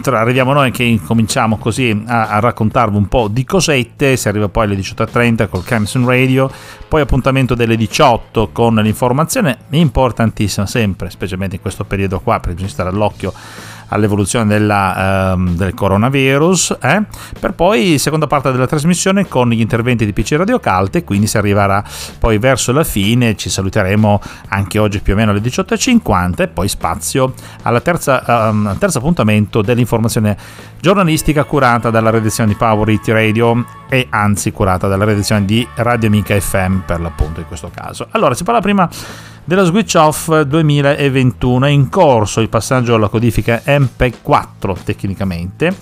arriviamo 0.06 0.54
noi 0.54 0.72
che 0.72 1.00
cominciamo 1.06 1.58
così 1.58 2.04
a, 2.08 2.30
a, 2.30 2.40
raccontarvi 2.40 2.98
un 2.98 3.08
po' 3.08 3.28
di 3.28 3.44
cosette, 3.44 4.18
si 4.18 4.28
arriva 4.28 4.50
poi 4.50 4.66
alle 4.66 4.76
18.30 4.78 5.50
col 5.50 5.64
Camson 5.64 6.08
Radio, 6.08 6.50
poi 6.88 7.02
appuntamento 7.02 7.54
delle 7.54 7.78
18 7.78 8.50
con 8.52 8.74
l'informazione 8.74 9.60
importantissima 9.70 10.66
sempre, 10.66 11.12
specialmente 11.12 11.58
in 11.58 11.62
questo 11.62 11.84
periodo 11.84 12.22
qua, 12.22 12.40
per 12.40 12.56
stare 12.68 12.90
all'occhio 12.90 13.34
all'evoluzione 13.90 14.46
della, 14.46 15.34
um, 15.36 15.56
del 15.56 15.74
coronavirus, 15.74 16.78
eh? 16.82 17.04
per 17.40 17.54
poi 17.54 17.98
seconda 17.98 18.28
parte 18.28 18.52
della 18.52 18.68
trasmissione 18.68 19.28
con 19.28 19.50
gli 19.50 19.60
interventi 19.60 20.06
di 20.06 20.14
PC 20.14 20.34
Radio 20.38 20.60
Calte, 20.60 21.04
quindi 21.04 21.28
si 21.28 21.38
arriverà 21.38 21.84
poi 22.20 22.38
verso 22.38 22.72
la 22.72 22.84
fine, 22.84 23.36
ci 23.36 23.50
saluteremo 23.50 24.22
anche 24.50 24.80
oggi 24.80 25.00
più 25.00 25.14
o 25.14 25.16
meno 25.16 25.32
alle 25.32 25.42
18.50 25.42 26.42
e 26.42 26.48
poi 26.48 26.68
spazio 26.68 27.34
terza, 27.84 28.50
um, 28.50 28.78
terzo 28.78 28.98
appuntamento 29.00 29.62
dell'informazione 29.62 30.38
giornalistica 30.80 31.44
curata 31.44 31.90
dalla 31.90 32.10
redazione 32.10 32.50
di 32.50 32.56
Power 32.56 32.88
It 32.90 33.08
Radio 33.10 33.66
e 33.90 34.08
anzi 34.10 34.52
curata 34.52 34.88
dalla 34.88 35.04
redazione 35.04 35.46
di 35.46 35.68
Radio 35.76 36.08
Amica 36.08 36.40
FM 36.40 36.80
per 36.86 37.02
l'appunto 37.02 37.40
in 37.40 37.48
questo 37.48 37.70
caso. 37.74 38.08
Allora, 38.12 38.34
si 38.34 38.44
parla 38.44 38.62
prima 38.62 38.88
della 39.50 39.64
Switch 39.64 39.96
Off 39.96 40.42
2021. 40.44 41.66
È 41.66 41.70
in 41.70 41.90
corso 41.90 42.40
il 42.40 42.50
passaggio 42.50 42.94
alla 42.94 43.08
codifica 43.08 43.64
MP4 43.66 44.84
tecnicamente. 44.84 45.76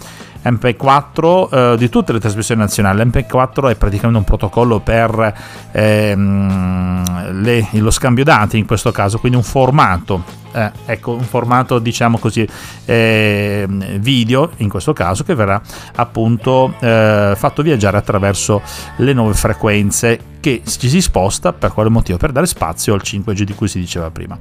MP4 0.50 1.74
eh, 1.74 1.78
di 1.78 1.90
tutte 1.90 2.14
le 2.14 2.20
trasmissioni 2.20 2.62
nazionali. 2.62 3.02
MP4 3.04 3.70
è 3.70 3.76
praticamente 3.76 4.18
un 4.18 4.24
protocollo 4.24 4.80
per 4.80 5.34
ehm, 5.72 7.42
le, 7.42 7.68
lo 7.72 7.92
scambio 7.92 8.24
dati 8.24 8.58
in 8.58 8.66
questo 8.66 8.92
caso, 8.92 9.20
quindi 9.20 9.38
un 9.38 9.44
formato 9.44 10.46
eh, 10.58 10.72
ecco, 10.86 11.12
un 11.12 11.24
formato 11.24 11.80
diciamo 11.80 12.18
così 12.18 12.48
eh, 12.86 13.66
video 14.00 14.52
in 14.58 14.70
questo 14.70 14.94
caso 14.94 15.24
che 15.24 15.36
verrà 15.36 15.62
appunto 15.96 16.74
eh, 16.80 17.34
fatto 17.36 17.62
viaggiare 17.62 17.98
attraverso 17.98 18.62
le 18.98 19.14
nuove 19.14 19.34
frequenze 19.34 20.20
che 20.40 20.62
ci 20.66 20.90
si 20.90 21.02
sposta 21.02 21.54
per 21.54 21.74
quale 21.74 21.90
motivo? 21.90 22.18
Per 22.18 22.32
dare 22.32 22.46
spazio 22.46 22.94
al 22.94 23.02
5G 23.04 23.42
di 23.42 23.54
cui 23.54 23.68
si 23.68 23.80
diceva 23.80 24.10
prima. 24.10 24.38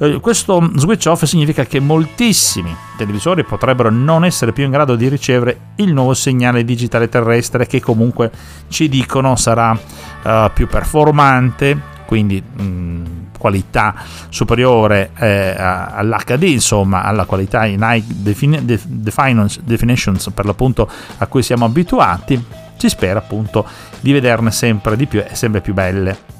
Eh, 0.00 0.20
questo 0.20 0.70
switch 0.76 1.06
off 1.06 1.24
significa 1.24 1.64
che 1.64 1.80
moltissimi 1.80 2.74
televisori 2.96 3.44
potrebbero 3.44 3.90
non 3.90 4.24
essere 4.24 4.52
più 4.52 4.64
in 4.64 4.70
grado 4.70 4.94
di 4.94 5.08
ricevere 5.08 5.72
il 5.76 5.92
nuovo 5.92 6.14
segnale 6.14 6.64
digitale 6.64 7.08
terrestre 7.08 7.66
che 7.66 7.80
comunque 7.80 8.30
ci 8.68 8.88
dicono 8.88 9.34
sarà 9.34 9.70
uh, 9.72 10.50
più 10.52 10.68
performante, 10.68 11.80
quindi 12.06 12.40
mh, 12.40 13.28
qualità 13.38 13.94
superiore 14.28 15.10
eh, 15.16 15.54
all'HD, 15.58 16.42
insomma 16.42 17.02
alla 17.02 17.24
qualità 17.24 17.64
in 17.66 17.80
high 17.82 18.04
defini- 18.04 18.64
def- 18.64 18.86
definitions 18.86 20.30
per 20.34 20.44
l'appunto 20.44 20.88
a 21.18 21.26
cui 21.26 21.42
siamo 21.42 21.64
abituati, 21.64 22.42
si 22.76 22.88
spera 22.88 23.18
appunto 23.18 23.66
di 24.00 24.12
vederne 24.12 24.50
sempre 24.50 24.96
di 24.96 25.06
più 25.06 25.20
e 25.20 25.34
sempre 25.34 25.60
più 25.60 25.74
belle. 25.74 26.37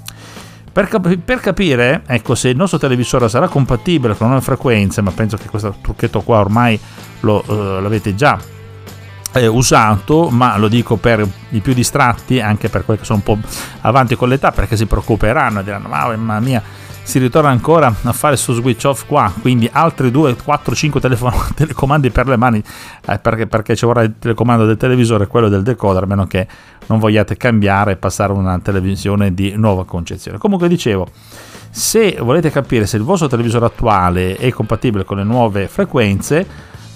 Per, 0.78 0.87
cap- 0.87 1.16
per, 1.16 1.40
capire 1.40 2.02
ecco, 2.06 2.37
se 2.37 2.50
il 2.50 2.56
nostro 2.56 2.78
televisore 2.78 3.28
sarà 3.28 3.49
compatibile 3.49 4.14
con 4.14 4.28
nuove 4.28 4.44
frequenze, 4.44 5.00
ma 5.00 5.11
penso 5.11 5.37
che 5.37 5.49
questo 5.49 5.75
trucchetto 5.82 6.20
qua 6.20 6.38
ormai 6.38 6.78
lo, 7.23 7.42
uh, 7.44 7.80
l'avete 7.80 8.14
già 8.14 8.38
eh, 9.32 9.49
usato, 9.49 10.30
ma 10.30 10.56
lo 10.56 10.68
dico 10.68 10.94
per 10.94 11.28
i 11.49 11.58
più 11.58 11.75
distratti, 11.75 12.38
anche 12.38 12.68
per 12.68 12.85
quelli 12.85 13.00
che 13.00 13.06
sono 13.06 13.23
un 13.26 13.35
po' 13.35 13.49
avanti 13.80 14.14
con 14.14 14.28
l'età, 14.28 14.52
perché 14.52 14.76
si 14.76 14.87
preoccuperanno 14.87 15.58
e 15.58 15.64
diranno: 15.64 15.88
Mamma 15.88 16.38
mia, 16.38 16.62
si 17.08 17.18
ritorna 17.18 17.48
ancora 17.48 17.90
a 18.02 18.12
fare 18.12 18.36
su 18.36 18.52
switch 18.52 18.84
off 18.84 19.06
qua. 19.06 19.32
Quindi 19.40 19.66
altri 19.72 20.10
2, 20.10 20.36
4, 20.36 20.74
5 20.74 21.00
telefono, 21.00 21.42
telecomandi 21.56 22.10
per 22.10 22.26
le 22.28 22.36
mani, 22.36 22.62
eh, 23.06 23.18
perché, 23.18 23.46
perché 23.46 23.74
ci 23.74 23.86
vorrà 23.86 24.02
il 24.02 24.16
telecomando 24.18 24.66
del 24.66 24.76
televisore 24.76 25.24
e 25.24 25.26
quello 25.26 25.48
del 25.48 25.62
decoder, 25.62 26.02
a 26.02 26.06
meno 26.06 26.26
che 26.26 26.46
non 26.88 26.98
vogliate 26.98 27.38
cambiare 27.38 27.92
e 27.92 27.96
passare 27.96 28.34
a 28.34 28.36
una 28.36 28.58
televisione 28.58 29.32
di 29.32 29.54
nuova 29.56 29.86
concezione. 29.86 30.36
Comunque 30.36 30.68
dicevo. 30.68 31.08
Se 31.70 32.18
volete 32.20 32.50
capire 32.50 32.84
se 32.84 32.98
il 32.98 33.02
vostro 33.02 33.26
televisore 33.26 33.64
attuale 33.64 34.36
è 34.36 34.50
compatibile 34.50 35.04
con 35.04 35.16
le 35.16 35.24
nuove 35.24 35.66
frequenze, 35.66 36.46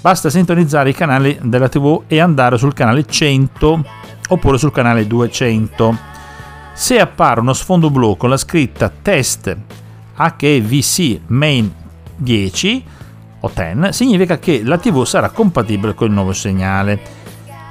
Basta 0.03 0.31
sintonizzare 0.31 0.91
i 0.91 0.95
canali 0.95 1.39
della 1.43 1.69
TV 1.69 2.03
e 2.09 2.19
andare 2.19 2.59
sul 2.59 2.75
canale 2.75 3.07
100 3.07 3.85
oppure 4.31 4.59
sul 4.59 4.73
canale 4.73 5.07
200. 5.07 5.97
Se 6.75 6.99
appare 6.99 7.39
uno 7.39 7.53
sfondo 7.53 7.89
blu 7.89 8.17
con 8.17 8.29
la 8.29 8.37
scritta 8.37 8.91
test 8.91 9.57
HEVC 10.25 11.21
main 11.29 11.73
10 12.17 12.85
o 13.41 13.51
10, 13.53 13.93
significa 13.93 14.39
che 14.39 14.63
la 14.65 14.79
TV 14.79 15.05
sarà 15.05 15.31
compatibile 15.31 15.95
con 15.95 16.09
il 16.09 16.13
nuovo 16.13 16.33
segnale. 16.33 17.21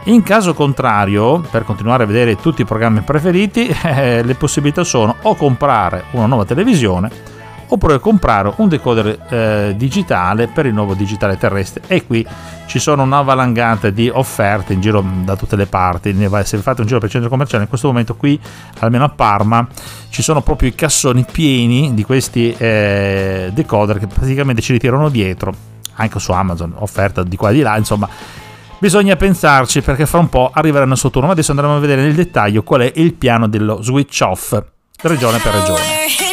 In 0.06 0.24
caso 0.24 0.54
contrario, 0.54 1.40
per 1.52 1.64
continuare 1.64 2.04
a 2.04 2.08
vedere 2.08 2.36
tutti 2.36 2.64
i 2.64 2.66
programmi 2.66 3.02
preferiti, 3.02 3.68
eh, 3.84 4.24
le 4.24 4.36
possibilità 4.36 4.84
sono 4.84 5.16
o 5.22 5.36
comprare 5.36 6.06
una 6.12 6.26
nuova 6.26 6.46
televisione 6.46 7.31
oppure 7.74 8.00
comprare 8.00 8.54
un 8.58 8.68
decoder 8.68 9.28
eh, 9.30 9.74
digitale 9.78 10.48
per 10.48 10.66
il 10.66 10.74
nuovo 10.74 10.94
digitale 10.94 11.38
terrestre 11.38 11.84
e 11.88 12.06
qui 12.06 12.26
ci 12.66 12.80
sono 12.80 13.04
una 13.04 13.22
valangata 13.22 13.90
di 13.90 14.10
offerte 14.14 14.74
in 14.74 14.82
giro 14.82 15.04
da 15.24 15.38
tutte 15.38 15.56
le 15.56 15.68
parti 15.68 16.14
se 16.44 16.58
fate 16.58 16.82
un 16.82 16.88
giro 16.88 17.00
per 17.00 17.08
il 17.08 17.14
centro 17.14 17.30
commerciale 17.30 17.64
in 17.64 17.70
questo 17.70 17.88
momento 17.88 18.16
qui 18.16 18.40
almeno 18.80 19.06
a 19.06 19.10
Parma 19.10 19.66
ci 20.10 20.22
sono 20.22 20.42
proprio 20.42 20.68
i 20.68 20.76
cassoni 20.76 21.26
pieni 21.30 21.94
di 21.94 22.04
questi 22.04 22.54
eh, 22.58 23.52
decoder 23.54 24.00
che 24.00 24.08
praticamente 24.08 24.62
ci 24.62 24.74
ritirano 24.74 25.08
dietro 25.08 25.54
anche 25.96 26.20
su 26.20 26.34
Amazon 26.34 26.74
offerta 26.76 27.24
di 27.24 27.38
qua 27.38 27.52
e 27.52 27.54
di 27.54 27.62
là 27.62 27.78
insomma 27.78 28.10
Bisogna 28.82 29.16
pensarci 29.16 29.84
perché 29.84 30.08
fra 30.08 30.18
un 30.18 30.28
po' 30.28 30.50
arriveranno 30.52 30.96
il 30.96 31.10
turno. 31.12 31.30
Adesso 31.30 31.52
andremo 31.52 31.76
a 31.76 31.80
vedere 31.80 32.02
nel 32.02 32.16
dettaglio 32.16 32.64
qual 32.64 32.82
è 32.82 32.92
il 32.96 33.14
piano 33.14 33.48
dello 33.48 33.80
switch 33.84 34.22
off 34.24 34.60
regione 35.04 35.38
per 35.38 35.54
regione. 35.54 36.31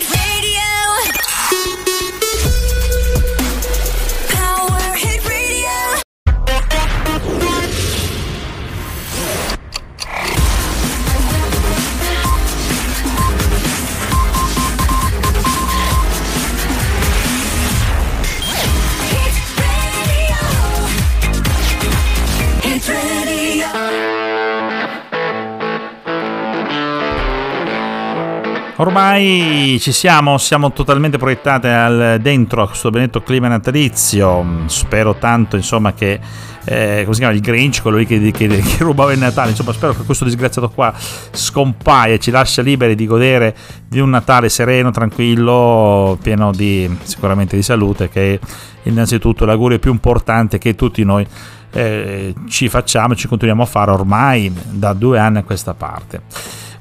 Ormai 28.80 29.76
ci 29.80 29.90
siamo, 29.90 30.38
siamo 30.38 30.70
totalmente 30.70 31.18
proiettate 31.18 31.68
al, 31.68 32.18
dentro 32.20 32.62
a 32.62 32.68
questo 32.68 32.90
benedetto 32.90 33.22
clima 33.22 33.48
natalizio. 33.48 34.44
Spero 34.66 35.16
tanto, 35.16 35.56
insomma, 35.56 35.92
che 35.94 36.20
eh, 36.64 37.00
come 37.02 37.12
si 37.12 37.18
chiama 37.18 37.34
il 37.34 37.40
Grinch, 37.40 37.82
quello 37.82 37.96
lì 37.96 38.06
che, 38.06 38.30
che, 38.30 38.46
che, 38.46 38.76
rubava 38.78 39.12
il 39.12 39.18
Natale. 39.18 39.50
Insomma, 39.50 39.72
spero 39.72 39.94
che 39.94 40.04
questo 40.04 40.24
disgraziato 40.24 40.70
qua 40.70 40.94
scompaia 40.96 42.14
e 42.14 42.18
ci 42.20 42.30
lascia 42.30 42.62
liberi 42.62 42.94
di 42.94 43.04
godere 43.04 43.56
di 43.84 43.98
un 43.98 44.10
Natale 44.10 44.48
sereno, 44.48 44.92
tranquillo, 44.92 46.16
pieno 46.22 46.52
di 46.52 46.88
sicuramente 47.02 47.56
di 47.56 47.62
salute, 47.62 48.08
che 48.08 48.34
è 48.34 48.38
innanzitutto 48.84 49.44
l'augurio 49.44 49.80
più 49.80 49.90
importante 49.90 50.58
che 50.58 50.76
tutti 50.76 51.02
noi 51.02 51.26
eh, 51.72 52.32
ci 52.48 52.68
facciamo 52.68 53.14
e 53.14 53.16
ci 53.16 53.26
continuiamo 53.26 53.64
a 53.64 53.66
fare 53.66 53.90
ormai 53.90 54.54
da 54.70 54.92
due 54.92 55.18
anni 55.18 55.38
a 55.38 55.42
questa 55.42 55.74
parte. 55.74 56.22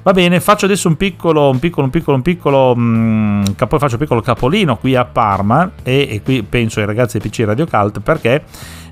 Va 0.08 0.14
bene, 0.14 0.40
faccio 0.40 0.64
adesso 0.64 0.88
un 0.88 0.96
piccolo, 0.96 1.50
un 1.50 1.60
piccolo, 1.60 1.84
un 1.84 1.92
piccolo, 1.92 2.16
un 2.16 2.22
piccolo, 2.22 2.74
mh, 2.74 2.82
mm, 2.82 3.44
capo, 3.58 3.78
faccio 3.78 3.96
un 3.96 4.00
piccolo 4.00 4.22
capolino 4.22 4.78
qui 4.78 4.96
a 4.96 5.04
Parma 5.04 5.72
e, 5.84 6.08
e 6.10 6.22
qui 6.24 6.44
penso 6.44 6.80
ai 6.80 6.86
ragazzi 6.86 7.20
di 7.20 7.28
PC 7.28 7.44
Radio 7.44 7.68
Cult 7.68 8.00
perché 8.00 8.42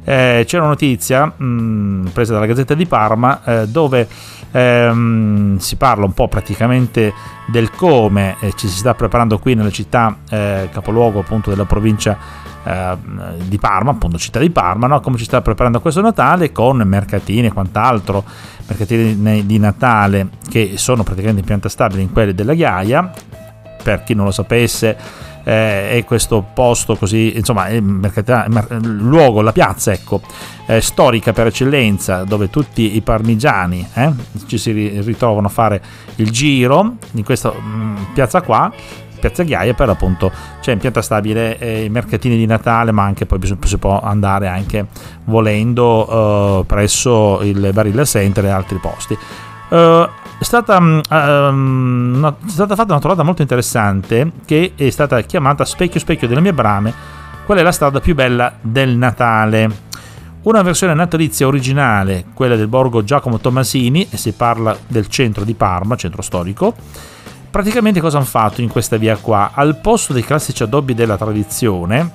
eh, 0.03 0.43
c'è 0.45 0.57
una 0.57 0.67
notizia 0.67 1.25
mh, 1.25 1.45
mm, 1.45 2.05
presa 2.07 2.34
dalla 2.34 2.45
Gazzetta 2.45 2.74
di 2.74 2.86
Parma 2.86 3.41
eh, 3.45 3.67
dove 3.69 4.10
ehm, 4.51 5.57
si 5.57 5.77
parla 5.77 6.03
un 6.03 6.12
po' 6.12 6.27
praticamente 6.27 7.13
del 7.48 7.72
come 7.72 8.36
eh, 8.41 8.51
ci 8.53 8.67
si 8.67 8.75
sta 8.75 8.93
preparando 8.93 9.39
qui 9.39 9.53
nella 9.55 9.72
città 9.72 10.17
eh, 10.29 10.67
capoluogo 10.69 11.19
appunto 11.19 11.50
della 11.50 11.63
provincia 11.63 12.17
eh, 12.65 12.98
di 13.48 13.57
Parma, 13.57 13.91
appunto 13.91 14.17
città 14.17 14.39
di 14.39 14.50
Parma, 14.50 14.88
no? 14.88 15.00
come 15.00 15.17
ci 15.17 15.25
sta 15.25 15.41
preparando 15.41 15.79
questo 15.79 16.01
Natale 16.01 16.51
con 16.51 16.77
mercatini 16.77 17.48
e 17.48 17.53
quant'altro 17.53 18.24
mercatini 18.67 19.45
di 19.45 19.60
Natale 19.60 20.29
che 20.50 20.74
sono 20.77 21.03
praticamente 21.03 21.41
in 21.41 21.45
pianta 21.45 21.69
stabile 21.69 22.01
in 22.01 22.12
quelli 22.12 22.34
della 22.34 22.53
Ghiaia. 22.53 23.12
Per 23.84 24.03
chi 24.03 24.15
non 24.15 24.25
lo 24.25 24.31
sapesse, 24.31 24.98
eh, 25.43 25.91
è 25.91 26.03
questo 26.05 26.43
posto 26.53 26.95
così, 26.95 27.38
insomma, 27.38 27.69
il 27.69 27.84
luogo, 28.81 29.41
la 29.41 29.51
piazza, 29.51 29.91
ecco, 29.91 30.22
eh, 30.65 30.81
storica 30.81 31.34
per 31.34 31.48
eccellenza, 31.48 32.24
dove 32.24 32.50
tutti 32.50 32.95
i 32.95 33.01
parmigiani 33.01 33.88
eh, 33.93 34.12
ci 34.48 34.57
si 34.57 34.72
ritrovano 34.72 35.45
a 35.45 35.51
fare 35.51 35.81
il 36.15 36.31
giro 36.31 36.95
in 37.12 37.24
questa 37.24 37.51
mh, 37.51 37.67
mm, 37.67 37.95
piazza 38.13 38.41
qua 38.41 38.74
Piazza 39.25 39.44
Ghiaia 39.44 39.74
per 39.74 39.89
appunto 39.89 40.32
c'è 40.62 40.72
in 40.72 40.77
pianta 40.77 41.01
stabile 41.01 41.58
eh, 41.58 41.86
i 41.86 41.89
mercatini 41.89 42.38
di 42.38 42.46
Natale 42.46 42.91
ma 42.91 43.03
anche 43.03 43.25
poi 43.25 43.39
si 43.63 43.77
può 43.79 44.00
andare 44.00 44.48
anche 44.48 44.86
volendo 45.24 46.62
eh, 46.62 46.65
presso 46.65 47.42
il 47.42 47.72
Barilla 47.74 48.05
Center 48.05 48.46
e 48.46 48.50
altri 48.50 48.77
posti. 48.77 49.18
Uh, 49.68 50.07
è 50.38 50.44
stata, 50.44 50.77
um, 50.77 51.01
una, 51.09 52.29
è 52.29 52.50
stata 52.50 52.75
fatta 52.75 52.92
una 52.92 53.00
trovata 53.00 53.24
molto 53.24 53.42
interessante 53.42 54.31
che 54.46 54.74
è 54.75 54.90
stata 54.92 55.20
chiamata 55.22 55.66
Specchio 55.66 56.00
Specchio 56.00 56.27
delle 56.27 56.42
mie 56.42 56.53
brame 56.53 56.94
qual 57.46 57.57
è 57.57 57.64
la 57.64 57.72
strada 57.72 58.00
più 58.00 58.14
bella 58.14 58.53
del 58.61 58.96
Natale? 58.96 59.70
Una 60.44 60.61
versione 60.61 60.94
natalizia 60.94 61.48
originale, 61.48 62.25
quella 62.33 62.55
del 62.55 62.68
borgo 62.68 63.03
Giacomo 63.03 63.40
Tommasini, 63.40 64.07
e 64.11 64.18
si 64.18 64.33
parla 64.33 64.77
del 64.88 65.07
centro 65.07 65.44
di 65.44 65.55
Parma, 65.55 65.96
centro 65.96 66.22
storico, 66.22 66.75
praticamente 67.55 68.01
cosa 68.01 68.18
hanno 68.18 68.25
fatto 68.25 68.59
in 68.59 68.68
questa 68.68 68.98
via 68.98 69.15
qua? 69.15 69.51
Al 69.53 69.77
posto 69.77 70.11
dei 70.11 70.25
classici 70.25 70.61
addobbi 70.61 70.94
della 70.94 71.15
tradizione, 71.15 72.11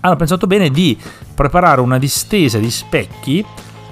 hanno 0.00 0.16
pensato 0.16 0.48
bene 0.48 0.68
di 0.68 0.98
preparare 1.32 1.80
una 1.80 1.96
distesa 1.96 2.58
di 2.58 2.68
specchi 2.68 3.46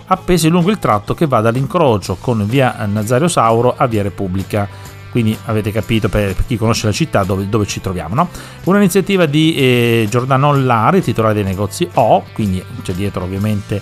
appesi 0.07 0.49
lungo 0.49 0.71
il 0.71 0.81
tratto 0.81 1.15
che 1.15 1.29
va 1.29 1.41
dall'incrocio 1.41 2.17
con 2.19 2.45
via 2.49 2.85
Nazario 2.87 3.29
Sauro 3.29 3.77
a 3.77 3.87
via 3.87 4.03
Repubblica. 4.03 4.69
Quindi 5.13 5.39
avete 5.45 5.71
capito 5.71 6.09
per, 6.09 6.35
chi 6.45 6.57
conosce 6.57 6.87
la 6.87 6.93
città 6.93 7.23
dove, 7.23 7.49
dove 7.49 7.65
ci 7.65 7.81
troviamo. 7.81 8.17
No? 8.17 8.29
Un'iniziativa 8.65 9.27
di 9.27 9.55
eh, 9.55 10.09
Giordano 10.11 10.53
Lari, 10.53 11.01
titolare 11.01 11.35
dei 11.35 11.45
negozi 11.45 11.89
O, 11.95 12.25
quindi 12.33 12.61
c'è 12.83 12.93
dietro 12.93 13.23
ovviamente 13.23 13.81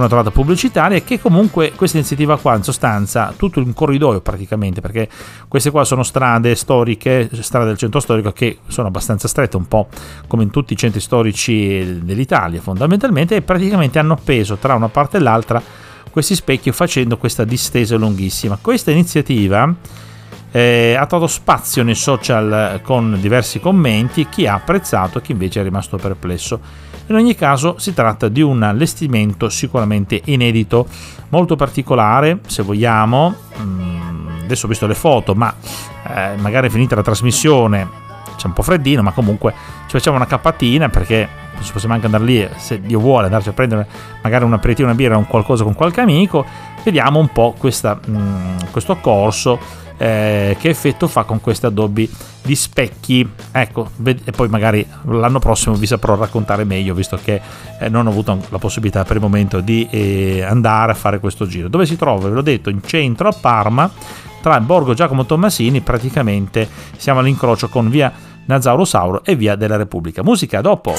una 0.00 0.08
trovata 0.08 0.30
pubblicitaria 0.30 1.00
che 1.02 1.20
comunque 1.20 1.72
questa 1.76 1.98
iniziativa 1.98 2.38
qua 2.38 2.56
in 2.56 2.62
sostanza 2.62 3.32
tutto 3.36 3.60
un 3.60 3.72
corridoio 3.72 4.20
praticamente 4.20 4.80
perché 4.80 5.08
queste 5.46 5.70
qua 5.70 5.84
sono 5.84 6.02
strade 6.02 6.54
storiche 6.54 7.28
strade 7.40 7.66
del 7.66 7.76
centro 7.76 8.00
storico 8.00 8.32
che 8.32 8.58
sono 8.66 8.88
abbastanza 8.88 9.28
strette 9.28 9.56
un 9.56 9.68
po' 9.68 9.88
come 10.26 10.42
in 10.42 10.50
tutti 10.50 10.72
i 10.72 10.76
centri 10.76 11.00
storici 11.00 12.00
dell'Italia 12.02 12.60
fondamentalmente 12.60 13.36
e 13.36 13.42
praticamente 13.42 13.98
hanno 13.98 14.14
appeso 14.14 14.56
tra 14.56 14.74
una 14.74 14.88
parte 14.88 15.18
e 15.18 15.20
l'altra 15.20 15.62
questi 16.10 16.34
specchi 16.34 16.72
facendo 16.72 17.16
questa 17.16 17.44
distesa 17.44 17.96
lunghissima. 17.96 18.58
Questa 18.60 18.90
iniziativa 18.90 19.72
eh, 20.50 20.96
ha 20.98 21.06
trovato 21.06 21.30
spazio 21.30 21.82
nei 21.82 21.94
social 21.94 22.80
con 22.82 23.16
diversi 23.20 23.60
commenti 23.60 24.28
chi 24.28 24.46
ha 24.46 24.54
apprezzato 24.54 25.18
e 25.18 25.22
chi 25.22 25.32
invece 25.32 25.60
è 25.60 25.62
rimasto 25.62 25.96
perplesso 25.96 26.88
in 27.10 27.16
ogni 27.16 27.34
caso 27.34 27.74
si 27.78 27.92
tratta 27.92 28.28
di 28.28 28.40
un 28.40 28.62
allestimento 28.62 29.48
sicuramente 29.48 30.20
inedito, 30.26 30.86
molto 31.30 31.56
particolare 31.56 32.38
se 32.46 32.62
vogliamo. 32.62 33.34
Mm, 33.60 34.28
adesso 34.44 34.66
ho 34.66 34.68
visto 34.68 34.86
le 34.86 34.94
foto, 34.94 35.34
ma 35.34 35.52
eh, 36.06 36.36
magari 36.36 36.70
finita 36.70 36.94
la 36.94 37.02
trasmissione 37.02 38.08
c'è 38.36 38.46
un 38.46 38.52
po' 38.52 38.62
freddino, 38.62 39.02
ma 39.02 39.10
comunque 39.10 39.52
ci 39.52 39.90
facciamo 39.90 40.16
una 40.16 40.26
cappatina 40.26 40.88
perché 40.88 41.28
possiamo 41.72 41.94
anche 41.94 42.06
andare 42.06 42.24
lì, 42.24 42.48
se 42.56 42.80
Dio 42.80 42.98
vuole, 42.98 43.26
andarci 43.26 43.50
a 43.50 43.52
prendere 43.52 43.86
magari 44.22 44.44
un 44.44 44.54
aperitivo, 44.54 44.88
una 44.88 44.96
birra 44.96 45.16
un 45.16 45.26
qualcosa 45.26 45.64
con 45.64 45.74
qualche 45.74 46.00
amico. 46.00 46.46
Vediamo 46.82 47.18
un 47.18 47.28
po' 47.28 47.54
questa, 47.58 47.98
mm, 48.08 48.56
questo 48.70 48.96
corso 48.96 49.58
eh, 50.00 50.56
che 50.58 50.70
effetto 50.70 51.06
fa 51.08 51.24
con 51.24 51.42
questi 51.42 51.66
addobbi 51.66 52.10
di 52.42 52.56
specchi? 52.56 53.28
Ecco 53.52 53.90
e 54.02 54.32
poi 54.34 54.48
magari 54.48 54.86
l'anno 55.02 55.38
prossimo 55.38 55.74
vi 55.74 55.86
saprò 55.86 56.16
raccontare 56.16 56.64
meglio 56.64 56.94
visto 56.94 57.18
che 57.22 57.38
eh, 57.78 57.90
non 57.90 58.06
ho 58.06 58.10
avuto 58.10 58.40
la 58.48 58.56
possibilità 58.56 59.04
per 59.04 59.16
il 59.16 59.22
momento 59.22 59.60
di 59.60 59.86
eh, 59.90 60.42
andare 60.42 60.92
a 60.92 60.94
fare 60.94 61.20
questo 61.20 61.46
giro. 61.46 61.68
Dove 61.68 61.84
si 61.84 61.96
trova? 61.96 62.28
Ve 62.28 62.34
l'ho 62.34 62.40
detto 62.40 62.70
in 62.70 62.82
centro 62.82 63.28
a 63.28 63.36
Parma 63.38 63.90
tra 64.40 64.58
Borgo 64.60 64.94
Giacomo 64.94 65.26
Tommasini 65.26 65.82
praticamente 65.82 66.66
siamo 66.96 67.20
all'incrocio 67.20 67.68
con 67.68 67.90
via 67.90 68.10
Nazauro 68.46 68.86
Sauro 68.86 69.22
e 69.22 69.36
via 69.36 69.54
della 69.54 69.76
Repubblica. 69.76 70.22
Musica 70.22 70.62
dopo 70.62 70.94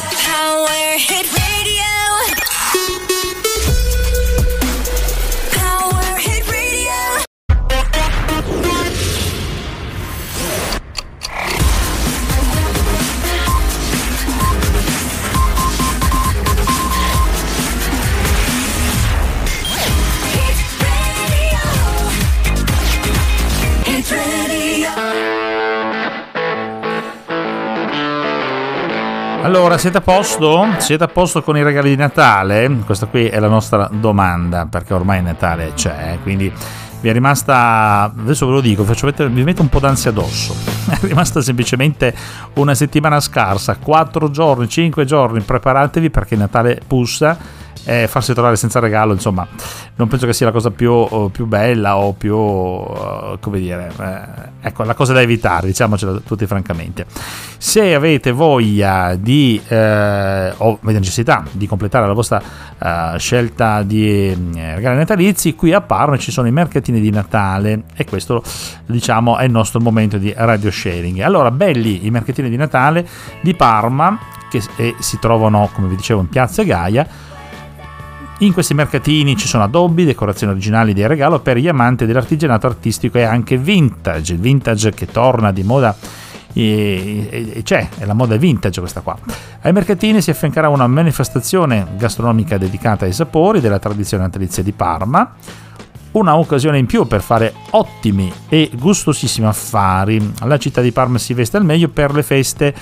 Allora, 29.43 29.79
siete 29.79 29.97
a 29.97 30.01
posto? 30.01 30.67
Siete 30.77 31.03
a 31.03 31.07
posto 31.07 31.41
con 31.41 31.57
i 31.57 31.63
regali 31.63 31.89
di 31.89 31.95
Natale? 31.95 32.69
Questa 32.85 33.07
qui 33.07 33.25
è 33.25 33.39
la 33.39 33.47
nostra 33.47 33.89
domanda, 33.91 34.67
perché 34.67 34.93
ormai 34.93 35.23
Natale 35.23 35.71
c'è, 35.73 36.19
quindi 36.21 36.53
vi 37.01 37.09
è 37.09 37.11
rimasta, 37.11 38.03
adesso 38.15 38.45
ve 38.45 38.51
lo 38.51 38.61
dico, 38.61 38.83
vi 38.83 39.43
metto 39.43 39.63
un 39.63 39.69
po' 39.69 39.79
d'ansia 39.79 40.11
addosso, 40.11 40.53
è 40.87 40.97
rimasta 41.01 41.41
semplicemente 41.41 42.13
una 42.53 42.75
settimana 42.75 43.19
scarsa, 43.19 43.77
4 43.77 44.29
giorni, 44.29 44.69
5 44.69 45.05
giorni, 45.05 45.41
preparatevi 45.41 46.11
perché 46.11 46.35
Natale 46.35 46.79
pussa 46.85 47.35
eh, 47.85 48.07
farsi 48.07 48.33
trovare 48.33 48.55
senza 48.55 48.79
regalo, 48.79 49.13
insomma, 49.13 49.47
non 49.95 50.07
penso 50.07 50.25
che 50.25 50.33
sia 50.33 50.45
la 50.45 50.51
cosa 50.51 50.71
più, 50.71 51.29
più 51.31 51.45
bella 51.45 51.97
o 51.97 52.13
più, 52.13 52.35
come 52.35 53.59
dire, 53.59 53.91
eh, 53.99 54.67
ecco, 54.67 54.83
la 54.83 54.93
cosa 54.93 55.13
da 55.13 55.21
evitare, 55.21 55.67
diciamocelo 55.67 56.21
tutti 56.21 56.45
francamente. 56.45 57.05
Se 57.57 57.93
avete 57.93 58.31
voglia 58.31 59.15
di, 59.15 59.61
eh, 59.67 60.53
o 60.57 60.79
avete 60.81 60.99
necessità 60.99 61.43
di 61.51 61.67
completare 61.67 62.07
la 62.07 62.13
vostra 62.13 62.41
uh, 62.41 63.17
scelta 63.17 63.83
di 63.83 64.29
eh, 64.29 64.75
regali 64.75 64.97
natalizi, 64.97 65.55
qui 65.55 65.73
a 65.73 65.81
Parma 65.81 66.17
ci 66.17 66.31
sono 66.31 66.47
i 66.47 66.51
mercatini 66.51 66.99
di 66.99 67.11
Natale 67.11 67.83
e 67.95 68.05
questo, 68.05 68.43
diciamo, 68.85 69.37
è 69.37 69.43
il 69.43 69.51
nostro 69.51 69.79
momento 69.79 70.17
di 70.17 70.33
radio 70.35 70.71
sharing. 70.71 71.19
Allora, 71.19 71.51
belli 71.51 72.05
i 72.05 72.09
mercatini 72.09 72.49
di 72.49 72.57
Natale 72.57 73.07
di 73.41 73.53
Parma, 73.53 74.17
che 74.49 74.61
eh, 74.77 74.95
si 74.99 75.19
trovano, 75.19 75.69
come 75.73 75.87
vi 75.87 75.95
dicevo, 75.95 76.21
in 76.21 76.29
Piazza 76.29 76.63
Gaia 76.63 77.07
in 78.41 78.53
questi 78.53 78.73
mercatini 78.73 79.37
ci 79.37 79.47
sono 79.47 79.63
addobbi, 79.63 80.03
decorazioni 80.03 80.53
originali 80.53 80.93
di 80.93 81.05
regalo 81.05 81.39
per 81.39 81.57
gli 81.57 81.67
amanti 81.67 82.05
dell'artigianato 82.05 82.65
artistico 82.65 83.17
e 83.17 83.23
anche 83.23 83.57
vintage, 83.57 84.33
il 84.33 84.39
vintage 84.39 84.91
che 84.91 85.05
torna 85.05 85.51
di 85.51 85.63
moda 85.63 85.95
e, 86.53 87.53
e, 87.53 87.61
c'è, 87.63 87.87
è 87.99 88.05
la 88.05 88.13
moda 88.13 88.35
vintage 88.37 88.79
questa 88.79 89.01
qua. 89.01 89.17
Ai 89.61 89.71
mercatini 89.71 90.21
si 90.21 90.31
affiancherà 90.31 90.69
una 90.69 90.87
manifestazione 90.87 91.85
gastronomica 91.97 92.57
dedicata 92.57 93.05
ai 93.05 93.13
sapori 93.13 93.59
della 93.59 93.79
tradizione 93.79 94.23
natalizia 94.23 94.63
di 94.63 94.71
Parma, 94.71 95.35
una 96.13 96.35
occasione 96.35 96.79
in 96.79 96.87
più 96.87 97.05
per 97.05 97.21
fare 97.21 97.53
ottimi 97.69 98.31
e 98.49 98.71
gustosissimi 98.73 99.45
affari. 99.45 100.33
La 100.39 100.57
città 100.57 100.81
di 100.81 100.91
Parma 100.91 101.19
si 101.19 101.35
veste 101.35 101.57
al 101.57 101.63
meglio 101.63 101.89
per 101.89 102.13
le 102.13 102.23
feste 102.23 102.73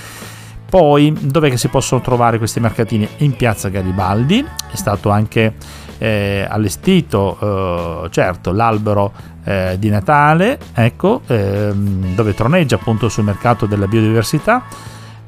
poi, 0.70 1.14
dove 1.20 1.58
si 1.58 1.68
possono 1.68 2.00
trovare 2.02 2.38
questi 2.38 2.60
mercatini? 2.60 3.08
In 3.18 3.36
piazza 3.36 3.70
Garibaldi, 3.70 4.46
è 4.72 4.76
stato 4.76 5.10
anche 5.10 5.56
eh, 5.98 6.46
allestito, 6.48 8.04
eh, 8.06 8.10
certo, 8.12 8.52
l'albero 8.52 9.12
eh, 9.44 9.78
di 9.80 9.90
Natale, 9.90 10.60
ecco, 10.74 11.22
ehm, 11.26 12.14
dove 12.14 12.34
troneggia 12.36 12.76
appunto 12.76 13.10
sul 13.10 13.24
mercato 13.24 13.66
della 13.66 13.88
biodiversità, 13.88 14.64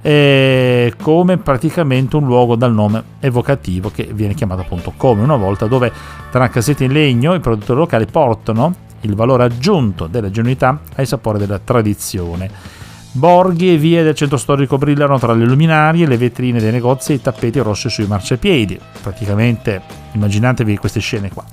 come 0.04 1.38
praticamente 1.38 2.16
un 2.16 2.26
luogo 2.26 2.56
dal 2.56 2.74
nome 2.74 3.04
evocativo 3.20 3.92
che 3.92 4.10
viene 4.12 4.34
chiamato 4.34 4.62
appunto 4.62 4.94
come 4.98 5.22
una 5.22 5.36
volta, 5.36 5.68
dove 5.68 5.92
tra 6.32 6.50
casette 6.50 6.86
in 6.86 6.92
legno 6.92 7.36
i 7.36 7.40
produttori 7.40 7.78
locali 7.78 8.08
portano 8.08 8.74
il 9.02 9.14
valore 9.14 9.44
aggiunto 9.44 10.08
della 10.08 10.32
genuinità 10.32 10.80
ai 10.96 11.06
sapori 11.06 11.38
della 11.38 11.60
tradizione 11.60 12.80
Borghi 13.14 13.74
e 13.74 13.78
vie 13.78 14.04
del 14.04 14.16
centro 14.16 14.38
storico 14.38 14.78
brillano 14.78 15.20
tra 15.20 15.34
le 15.34 15.44
luminarie, 15.44 16.08
le 16.08 16.18
vetrine 16.18 16.60
dei 16.60 16.72
negozi 16.72 17.12
e 17.12 17.16
i 17.16 17.22
tappeti 17.22 17.60
rossi 17.60 17.90
sui 17.90 18.08
marciapiedi. 18.08 18.80
Praticamente 19.02 19.82
immaginatevi 20.14 20.78
queste 20.78 21.02
scene 21.02 21.30
qua. 21.30 21.44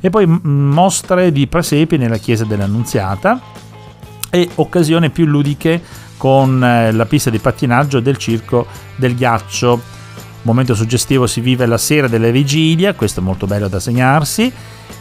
E 0.00 0.08
poi 0.08 0.26
mostre 0.26 1.32
di 1.32 1.46
presepi 1.48 1.96
nella 1.96 2.18
chiesa 2.18 2.44
dell'Annunziata 2.44 3.40
e 4.30 4.48
occasioni 4.54 5.10
più 5.10 5.26
ludiche 5.26 5.82
con 6.16 6.62
eh, 6.62 6.92
la 6.92 7.06
pista 7.06 7.30
di 7.30 7.38
pattinaggio 7.38 7.98
del 7.98 8.16
circo 8.16 8.66
del 8.94 9.16
ghiaccio. 9.16 9.98
Momento 10.42 10.74
suggestivo 10.74 11.26
si 11.26 11.40
vive 11.40 11.66
la 11.66 11.76
sera 11.76 12.06
della 12.06 12.30
vigilia, 12.30 12.94
questo 12.94 13.20
è 13.20 13.22
molto 13.22 13.46
bello 13.46 13.68
da 13.68 13.80
segnarsi 13.80 14.52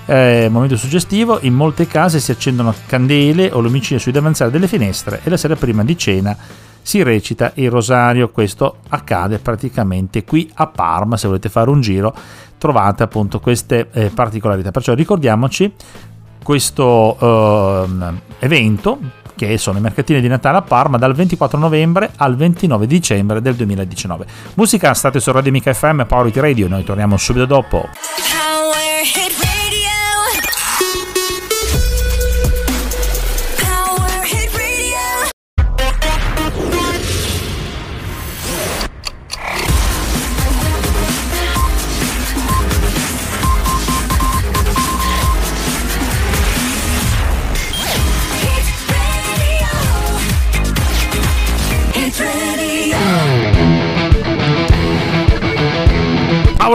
eh, 0.10 0.48
momento 0.50 0.76
suggestivo, 0.76 1.38
in 1.42 1.54
molte 1.54 1.86
case 1.86 2.20
si 2.20 2.32
accendono 2.32 2.74
candele 2.88 3.52
o 3.52 3.60
lumicine 3.60 4.00
sui 4.00 4.12
davanzali 4.12 4.50
delle 4.50 4.68
finestre 4.68 5.22
e 5.24 5.30
la 5.30 5.38
sera 5.38 5.56
prima 5.56 5.84
di 5.84 5.96
cena 5.96 6.36
si 6.82 7.04
recita 7.04 7.52
il 7.56 7.70
rosario. 7.70 8.30
Questo 8.30 8.78
accade 8.90 9.38
praticamente 9.38 10.24
qui 10.24 10.50
a 10.56 10.66
Parma, 10.66 11.16
se 11.16 11.28
volete 11.28 11.50
fare 11.50 11.70
un 11.70 11.82
giro 11.82 12.16
trovate 12.58 13.04
appunto 13.04 13.40
queste 13.40 13.88
eh, 13.92 14.10
particolarità. 14.10 14.72
Perciò 14.72 14.96
ricordiamoci 14.96 15.72
questo 16.42 17.86
eh, 17.88 18.14
evento 18.40 19.00
che 19.36 19.58
sono 19.60 19.78
i 19.78 19.82
mercatini 19.82 20.22
di 20.22 20.28
Natale 20.28 20.58
a 20.58 20.62
Parma 20.64 20.98
dal 20.98 21.14
24 21.14 21.58
novembre 21.58 22.12
al 22.18 22.36
29 22.36 22.88
dicembre 22.88 23.42
del 23.42 23.54
2019. 23.54 24.26
Musica, 24.56 24.94
state 24.96 25.20
su 25.20 25.32
Radio 25.32 25.52
Mica 25.52 25.72
FM, 25.72 26.02
Power 26.08 26.34
Radio, 26.34 26.68
noi 26.68 26.84
torniamo 26.84 27.16
subito 27.16 27.46
dopo. 27.46 28.39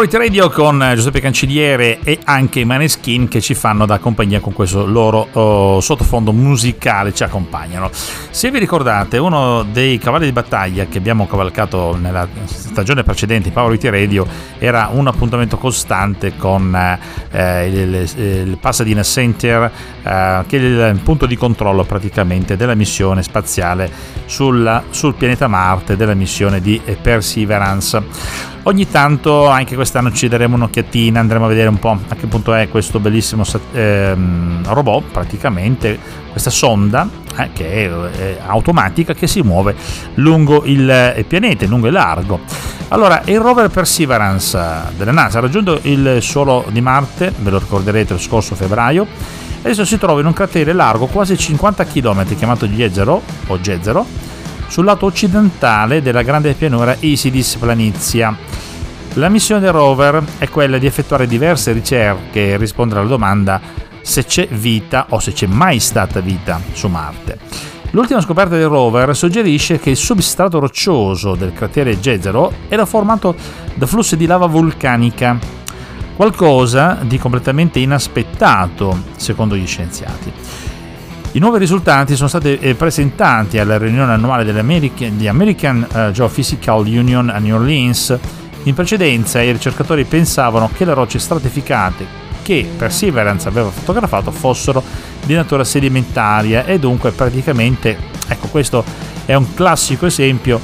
Powerit 0.04 0.14
Radio 0.14 0.50
con 0.50 0.92
Giuseppe 0.94 1.20
Cancelliere 1.20 2.00
e 2.04 2.18
anche 2.24 2.60
i 2.60 2.66
Maneskin 2.66 3.26
che 3.26 3.40
ci 3.40 3.54
fanno 3.54 3.86
da 3.86 3.98
compagnia 3.98 4.38
con 4.38 4.52
questo 4.52 4.84
loro 4.84 5.28
oh, 5.32 5.80
sottofondo 5.80 6.30
musicale, 6.30 7.14
ci 7.14 7.22
accompagnano. 7.22 7.88
Se 7.90 8.50
vi 8.50 8.58
ricordate, 8.58 9.16
uno 9.16 9.62
dei 9.62 9.96
cavalli 9.96 10.26
di 10.26 10.32
battaglia 10.32 10.84
che 10.84 10.98
abbiamo 10.98 11.26
cavalcato 11.26 11.96
nella 11.96 12.28
stagione 12.44 13.02
precedente 13.02 13.48
in 13.48 13.54
Powerit 13.54 13.84
Radio 13.84 14.26
era 14.58 14.90
un 14.92 15.06
appuntamento 15.06 15.56
costante 15.56 16.36
con 16.36 16.74
eh, 17.30 17.66
il, 17.66 18.10
il, 18.16 18.58
Pasadena 18.60 19.02
Center, 19.02 19.70
eh, 20.02 20.44
che 20.46 20.58
è 20.58 20.90
il 20.90 21.00
punto 21.02 21.24
di 21.24 21.36
controllo 21.36 21.84
praticamente 21.84 22.56
della 22.56 22.74
missione 22.74 23.22
spaziale 23.22 23.90
sulla, 24.26 24.82
sul 24.90 25.14
pianeta 25.14 25.48
Marte, 25.48 25.96
della 25.96 26.14
missione 26.14 26.60
di 26.60 26.78
Perseverance. 27.00 28.52
Ogni 28.66 28.88
tanto, 28.88 29.46
anche 29.46 29.74
quest'anno, 29.74 30.10
ci 30.10 30.26
daremo 30.26 30.54
un'occhiatina, 30.56 31.20
andremo 31.20 31.44
a 31.44 31.48
vedere 31.48 31.68
un 31.68 31.78
po' 31.78 31.98
a 32.08 32.14
che 32.14 32.26
punto 32.26 32.54
è 32.54 32.70
questo 32.70 32.98
bellissimo 32.98 33.44
ehm, 33.72 34.72
robot, 34.72 35.04
praticamente 35.12 35.98
questa 36.30 36.48
sonda 36.48 37.06
eh, 37.36 37.50
che 37.52 37.84
è, 37.84 37.90
è, 37.90 38.38
automatica 38.46 39.12
che 39.12 39.26
si 39.26 39.42
muove 39.42 39.76
lungo 40.14 40.62
il, 40.64 41.14
il 41.14 41.24
pianeta, 41.26 41.66
lungo 41.66 41.88
il 41.88 41.92
largo. 41.92 42.40
Allora, 42.88 43.20
il 43.26 43.38
rover 43.38 43.68
Perseverance 43.68 44.58
della 44.96 45.12
NASA 45.12 45.38
ha 45.38 45.40
raggiunto 45.42 45.78
il 45.82 46.22
suolo 46.22 46.64
di 46.70 46.80
Marte, 46.80 47.34
ve 47.36 47.50
lo 47.50 47.58
ricorderete 47.58 48.14
lo 48.14 48.18
scorso 48.18 48.54
febbraio, 48.54 49.06
adesso 49.60 49.84
si 49.84 49.98
trova 49.98 50.20
in 50.20 50.26
un 50.26 50.32
cratere 50.32 50.72
largo 50.72 51.04
quasi 51.04 51.36
50 51.36 51.84
km 51.84 52.34
chiamato 52.34 52.66
Jezero 52.66 53.20
o 53.46 53.58
Jezero 53.58 54.32
sul 54.74 54.86
lato 54.86 55.06
occidentale 55.06 56.02
della 56.02 56.22
grande 56.22 56.52
pianura 56.54 56.96
Isidis 56.98 57.54
Planizia. 57.54 58.36
La 59.12 59.28
missione 59.28 59.60
del 59.60 59.70
rover 59.70 60.20
è 60.38 60.48
quella 60.48 60.78
di 60.78 60.86
effettuare 60.86 61.28
diverse 61.28 61.70
ricerche 61.70 62.48
e 62.48 62.56
rispondere 62.56 62.98
alla 62.98 63.08
domanda 63.08 63.60
se 64.02 64.24
c'è 64.24 64.48
vita 64.48 65.06
o 65.10 65.20
se 65.20 65.32
c'è 65.32 65.46
mai 65.46 65.78
stata 65.78 66.18
vita 66.18 66.60
su 66.72 66.88
Marte. 66.88 67.38
L'ultima 67.92 68.20
scoperta 68.20 68.56
del 68.56 68.66
rover 68.66 69.14
suggerisce 69.14 69.78
che 69.78 69.90
il 69.90 69.96
substrato 69.96 70.58
roccioso 70.58 71.36
del 71.36 71.52
cratere 71.52 72.00
Jezero 72.00 72.52
era 72.68 72.84
formato 72.84 73.36
da 73.76 73.86
flussi 73.86 74.16
di 74.16 74.26
lava 74.26 74.46
vulcanica, 74.46 75.38
qualcosa 76.16 76.98
di 77.00 77.16
completamente 77.16 77.78
inaspettato 77.78 79.04
secondo 79.18 79.54
gli 79.54 79.68
scienziati. 79.68 80.32
I 81.34 81.40
nuovi 81.40 81.58
risultati 81.58 82.14
sono 82.14 82.28
stati 82.28 82.56
eh, 82.60 82.76
presentati 82.76 83.58
alla 83.58 83.76
riunione 83.76 84.12
annuale 84.12 84.44
dell'American, 84.44 85.16
di 85.16 85.26
American 85.26 85.84
uh, 85.92 86.12
Geophysical 86.12 86.86
Union 86.86 87.28
a 87.28 87.38
New 87.40 87.56
Orleans. 87.56 88.16
In 88.62 88.74
precedenza 88.74 89.42
i 89.42 89.50
ricercatori 89.50 90.04
pensavano 90.04 90.70
che 90.72 90.84
le 90.84 90.94
rocce 90.94 91.18
stratificate 91.18 92.06
che 92.42 92.70
Perseverance 92.76 93.48
aveva 93.48 93.70
fotografato 93.70 94.30
fossero 94.30 94.80
di 95.24 95.34
natura 95.34 95.64
sedimentaria 95.64 96.66
e 96.66 96.78
dunque 96.78 97.10
praticamente, 97.10 97.98
ecco 98.28 98.46
questo 98.46 98.84
è 99.24 99.34
un 99.34 99.54
classico 99.54 100.06
esempio 100.06 100.60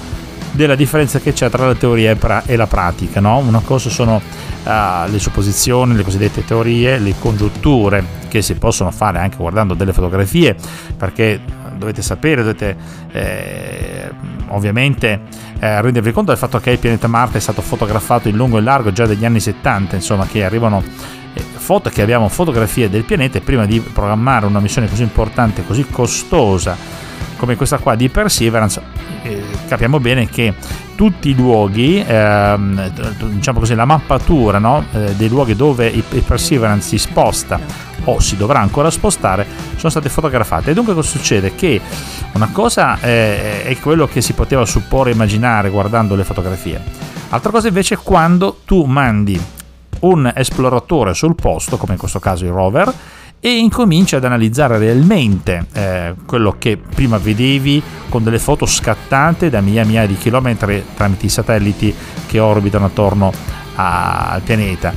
della 0.60 0.74
differenza 0.74 1.20
che 1.20 1.32
c'è 1.32 1.48
tra 1.48 1.66
la 1.66 1.74
teoria 1.74 2.14
e 2.44 2.56
la 2.56 2.66
pratica. 2.66 3.18
No? 3.20 3.38
Una 3.38 3.60
cosa 3.60 3.88
sono 3.88 4.16
uh, 4.16 5.10
le 5.10 5.18
supposizioni, 5.18 5.94
le 5.94 6.02
cosiddette 6.02 6.44
teorie, 6.44 6.98
le 6.98 7.14
congiunture 7.18 8.18
che 8.28 8.42
si 8.42 8.54
possono 8.54 8.90
fare 8.90 9.18
anche 9.18 9.36
guardando 9.36 9.72
delle 9.72 9.92
fotografie, 9.92 10.54
perché 10.96 11.40
dovete 11.76 12.02
sapere, 12.02 12.42
dovete 12.42 12.76
eh, 13.10 14.10
ovviamente 14.48 15.22
eh, 15.58 15.80
rendervi 15.80 16.12
conto 16.12 16.30
del 16.30 16.38
fatto 16.38 16.60
che 16.60 16.72
il 16.72 16.78
pianeta 16.78 17.08
Marte 17.08 17.38
è 17.38 17.40
stato 17.40 17.62
fotografato 17.62 18.28
in 18.28 18.36
lungo 18.36 18.58
e 18.58 18.60
largo 18.60 18.92
già 18.92 19.06
dagli 19.06 19.24
anni 19.24 19.40
70, 19.40 19.96
insomma, 19.96 20.26
che 20.26 20.44
arrivano 20.44 20.82
foto, 21.70 21.88
che 21.88 22.02
abbiamo 22.02 22.28
fotografie 22.28 22.90
del 22.90 23.04
pianeta 23.04 23.38
e 23.38 23.42
prima 23.42 23.64
di 23.64 23.78
programmare 23.78 24.44
una 24.44 24.58
missione 24.58 24.88
così 24.88 25.04
importante, 25.04 25.64
così 25.64 25.86
costosa 25.88 26.76
come 27.36 27.54
questa 27.54 27.78
qua 27.78 27.94
di 27.94 28.08
Perseverance, 28.08 28.82
eh, 29.22 29.40
capiamo 29.68 30.00
bene 30.00 30.28
che 30.28 30.52
tutti 30.96 31.30
i 31.30 31.34
luoghi, 31.36 32.04
ehm, 32.04 32.88
diciamo 33.34 33.60
così, 33.60 33.76
la 33.76 33.84
mappatura 33.84 34.58
no? 34.58 34.84
eh, 34.92 35.14
dei 35.14 35.28
luoghi 35.28 35.54
dove 35.54 35.86
il, 35.86 36.02
Perseverance 36.02 36.88
si 36.88 36.98
sposta 36.98 37.60
o 38.02 38.18
si 38.18 38.36
dovrà 38.36 38.58
ancora 38.58 38.90
spostare 38.90 39.46
sono 39.76 39.90
state 39.90 40.08
fotografate. 40.08 40.72
E 40.72 40.74
dunque 40.74 40.92
cosa 40.92 41.08
succede? 41.08 41.54
Che 41.54 41.80
una 42.32 42.48
cosa 42.50 42.98
eh, 43.00 43.62
è 43.62 43.78
quello 43.78 44.08
che 44.08 44.20
si 44.20 44.32
poteva 44.32 44.66
supporre 44.66 45.10
e 45.10 45.12
immaginare 45.14 45.70
guardando 45.70 46.16
le 46.16 46.24
fotografie, 46.24 46.82
altra 47.28 47.52
cosa 47.52 47.68
invece 47.68 47.94
è 47.94 47.98
quando 47.98 48.58
tu 48.64 48.82
mandi 48.86 49.40
un 50.00 50.30
esploratore 50.34 51.14
sul 51.14 51.34
posto, 51.34 51.76
come 51.76 51.92
in 51.92 51.98
questo 51.98 52.18
caso 52.18 52.44
il 52.44 52.52
rover, 52.52 52.92
e 53.40 53.56
incominci 53.56 54.16
ad 54.16 54.24
analizzare 54.24 54.76
realmente 54.76 55.66
eh, 55.72 56.14
quello 56.26 56.56
che 56.58 56.76
prima 56.76 57.16
vedevi 57.16 57.82
con 58.10 58.22
delle 58.22 58.38
foto 58.38 58.66
scattate 58.66 59.48
da 59.48 59.62
migliaia 59.62 59.86
migliaia 59.86 60.06
di 60.06 60.16
chilometri 60.16 60.84
tramite 60.94 61.26
i 61.26 61.30
satelliti 61.30 61.94
che 62.26 62.38
orbitano 62.38 62.84
attorno 62.84 63.32
a, 63.76 64.28
al 64.32 64.42
pianeta. 64.42 64.92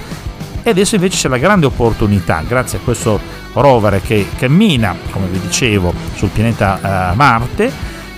E 0.62 0.70
adesso 0.70 0.96
invece 0.96 1.18
c'è 1.18 1.30
la 1.30 1.38
grande 1.38 1.66
opportunità, 1.66 2.44
grazie 2.46 2.80
a 2.80 2.82
questo 2.82 3.20
rover 3.54 4.02
che 4.02 4.28
cammina, 4.38 4.96
come 5.12 5.28
vi 5.28 5.40
dicevo, 5.40 5.94
sul 6.16 6.30
pianeta 6.30 7.12
eh, 7.12 7.16
Marte, 7.16 7.72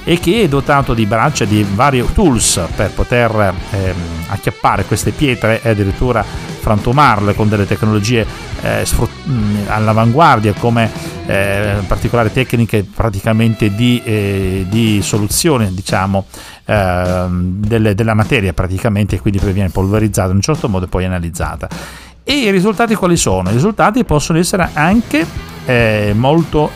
e 0.03 0.19
che 0.19 0.43
è 0.43 0.47
dotato 0.47 0.93
di 0.93 1.07
braccia 1.07 1.45
di 1.45 1.65
vari 1.73 2.05
tools 2.13 2.61
per 2.75 2.91
poter 2.91 3.53
ehm, 3.71 3.95
acchiappare 4.27 4.85
queste 4.85 5.11
pietre 5.11 5.61
e 5.63 5.69
addirittura 5.69 6.23
frantumarle 6.65 7.35
con 7.35 7.47
delle 7.47 7.67
tecnologie 7.67 8.25
eh, 8.63 8.83
all'avanguardia 9.67 10.53
come 10.53 10.89
eh, 11.27 11.75
particolari 11.85 12.31
tecniche 12.31 12.83
praticamente 12.83 13.75
di, 13.75 14.01
eh, 14.03 14.65
di 14.67 14.99
soluzione 15.03 15.71
diciamo 15.71 16.25
ehm, 16.65 17.59
delle, 17.59 17.93
della 17.93 18.15
materia 18.15 18.51
praticamente 18.53 19.17
e 19.17 19.19
quindi 19.19 19.39
poi 19.39 19.53
viene 19.53 19.69
polverizzata 19.69 20.29
in 20.29 20.37
un 20.37 20.41
certo 20.41 20.67
modo 20.67 20.85
e 20.85 20.87
poi 20.87 21.05
analizzata 21.05 21.69
e 22.23 22.33
i 22.33 22.49
risultati 22.49 22.95
quali 22.95 23.15
sono? 23.17 23.51
I 23.51 23.53
risultati 23.53 24.03
possono 24.03 24.39
essere 24.39 24.67
anche 24.73 25.23
eh, 25.67 26.13
molto 26.15 26.71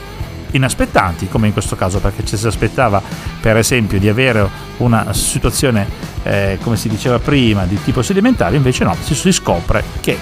inaspettati, 0.52 1.28
come 1.28 1.48
in 1.48 1.54
questo 1.54 1.76
caso, 1.76 2.00
perché 2.00 2.26
ci 2.26 2.38
si 2.38 2.48
aspettava 2.48 3.02
per 3.42 3.58
esempio 3.58 4.00
di 4.00 4.10
avere 4.10 4.48
una 4.78 5.14
situazione, 5.14 5.88
eh, 6.24 6.58
come 6.62 6.78
si 6.78 6.90
diceva 6.90 7.20
prima, 7.20 7.66
di 7.66 7.82
tipo 7.84 8.02
sedimentario, 8.02 8.58
invece 8.58 8.84
no, 8.84 8.96
si 9.02 9.32
scopre 9.32 9.84
che 10.00 10.18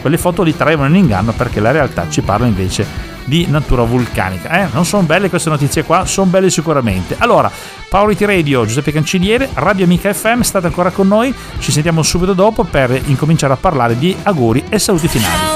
quelle 0.00 0.18
foto 0.18 0.42
li 0.42 0.56
traevano 0.56 0.88
in 0.88 0.96
inganno 0.96 1.32
perché 1.32 1.60
la 1.60 1.70
realtà 1.70 2.06
ci 2.08 2.22
parla 2.22 2.46
invece 2.46 3.10
di 3.24 3.46
natura 3.48 3.84
vulcanica. 3.84 4.50
Eh? 4.62 4.68
Non 4.72 4.84
sono 4.84 5.04
belle 5.04 5.28
queste 5.28 5.48
notizie 5.48 5.84
qua, 5.84 6.04
sono 6.06 6.30
belle 6.30 6.50
sicuramente. 6.50 7.14
Allora, 7.18 7.50
Paoliti 7.88 8.24
Radio, 8.24 8.66
Giuseppe 8.66 8.92
Canciniere, 8.92 9.48
Radio 9.54 9.84
Amica 9.84 10.12
FM, 10.12 10.40
state 10.40 10.66
ancora 10.66 10.90
con 10.90 11.06
noi, 11.06 11.32
ci 11.58 11.70
sentiamo 11.70 12.02
subito 12.02 12.32
dopo 12.32 12.64
per 12.64 13.00
incominciare 13.06 13.52
a 13.52 13.56
parlare 13.56 13.96
di 13.96 14.14
auguri 14.24 14.64
e 14.68 14.78
saluti 14.78 15.08
finali. 15.08 15.51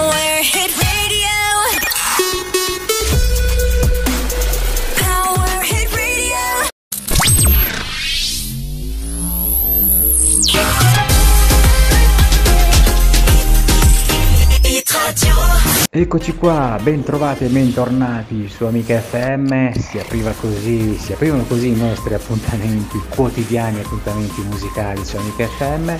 Eccoci 15.99 16.35
qua, 16.35 16.79
ben 16.83 17.03
trovati 17.03 17.45
e 17.45 17.49
bentornati 17.49 18.49
su 18.49 18.65
Amica 18.67 19.01
FM, 19.01 19.71
si, 19.71 19.99
apriva 19.99 20.31
così, 20.33 20.95
si 20.99 21.15
aprivano 21.15 21.45
così 21.45 21.69
i 21.69 21.75
nostri 21.75 22.13
appuntamenti 22.13 23.01
quotidiani, 23.09 23.81
appuntamenti 23.81 24.43
musicali 24.43 25.03
su 25.03 25.17
Amica 25.17 25.47
FM 25.47 25.91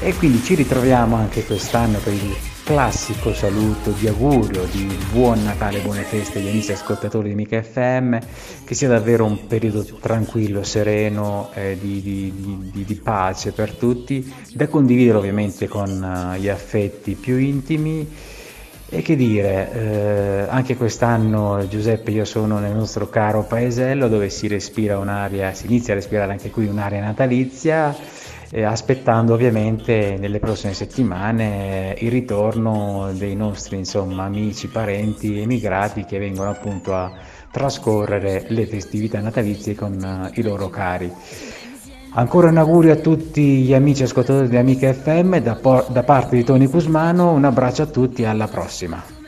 e 0.00 0.14
quindi 0.16 0.42
ci 0.42 0.54
ritroviamo 0.54 1.16
anche 1.16 1.46
quest'anno 1.46 1.98
per 2.00 2.12
il 2.12 2.36
classico 2.62 3.32
saluto 3.32 3.92
di 3.92 4.06
augurio 4.06 4.66
di 4.70 4.94
buon 5.10 5.42
Natale, 5.42 5.80
buone 5.80 6.02
feste 6.02 6.38
agli 6.38 6.48
amici 6.48 6.72
ascoltatori 6.72 7.28
di 7.28 7.32
Amica 7.32 7.62
FM, 7.62 8.16
che 8.66 8.74
sia 8.74 8.88
davvero 8.88 9.24
un 9.24 9.46
periodo 9.46 9.82
tranquillo, 9.98 10.62
sereno, 10.62 11.48
eh, 11.54 11.78
di, 11.80 12.02
di, 12.02 12.70
di, 12.70 12.84
di, 12.84 12.94
pace 12.96 13.52
per 13.52 13.72
tutti, 13.76 14.30
da 14.52 14.68
condividere 14.68 15.16
ovviamente 15.16 15.68
con 15.68 15.88
uh, 15.88 16.38
gli 16.38 16.50
affetti 16.50 17.14
più 17.14 17.38
intimi 17.38 18.06
e 18.94 19.00
che 19.00 19.16
dire, 19.16 19.72
eh, 19.72 20.46
anche 20.50 20.76
quest'anno 20.76 21.66
Giuseppe 21.66 22.10
io 22.10 22.26
sono 22.26 22.58
nel 22.58 22.74
nostro 22.74 23.08
caro 23.08 23.42
paesello 23.42 24.06
dove 24.06 24.28
si 24.28 24.48
respira 24.48 24.98
un'aria, 24.98 25.54
si 25.54 25.64
inizia 25.64 25.94
a 25.94 25.96
respirare 25.96 26.32
anche 26.32 26.50
qui 26.50 26.66
un'aria 26.66 27.00
natalizia, 27.00 27.96
eh, 28.50 28.64
aspettando 28.64 29.32
ovviamente 29.32 30.16
nelle 30.18 30.40
prossime 30.40 30.74
settimane 30.74 31.96
il 32.00 32.10
ritorno 32.10 33.12
dei 33.14 33.34
nostri 33.34 33.78
insomma, 33.78 34.24
amici, 34.24 34.68
parenti, 34.68 35.40
emigrati 35.40 36.04
che 36.04 36.18
vengono 36.18 36.50
appunto 36.50 36.94
a 36.94 37.10
trascorrere 37.50 38.44
le 38.48 38.66
festività 38.66 39.20
natalizie 39.20 39.74
con 39.74 39.94
uh, 39.94 40.38
i 40.38 40.42
loro 40.42 40.68
cari. 40.68 41.10
Ancora 42.14 42.50
un 42.50 42.58
augurio 42.58 42.92
a 42.92 42.96
tutti 42.96 43.62
gli 43.62 43.72
amici 43.72 44.02
ascoltatori 44.02 44.46
di 44.46 44.58
Amica 44.58 44.92
FM 44.92 45.38
da, 45.38 45.58
da 45.88 46.02
parte 46.02 46.36
di 46.36 46.44
Tony 46.44 46.66
Cusmano, 46.66 47.32
un 47.32 47.44
abbraccio 47.44 47.82
a 47.82 47.86
tutti 47.86 48.20
e 48.20 48.26
alla 48.26 48.48
prossima. 48.48 49.21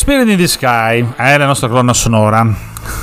Spirit 0.00 0.28
in 0.30 0.38
the 0.38 0.46
Sky 0.46 1.06
è 1.14 1.36
la 1.36 1.44
nostra 1.44 1.68
colonna 1.68 1.92
sonora. 1.92 2.42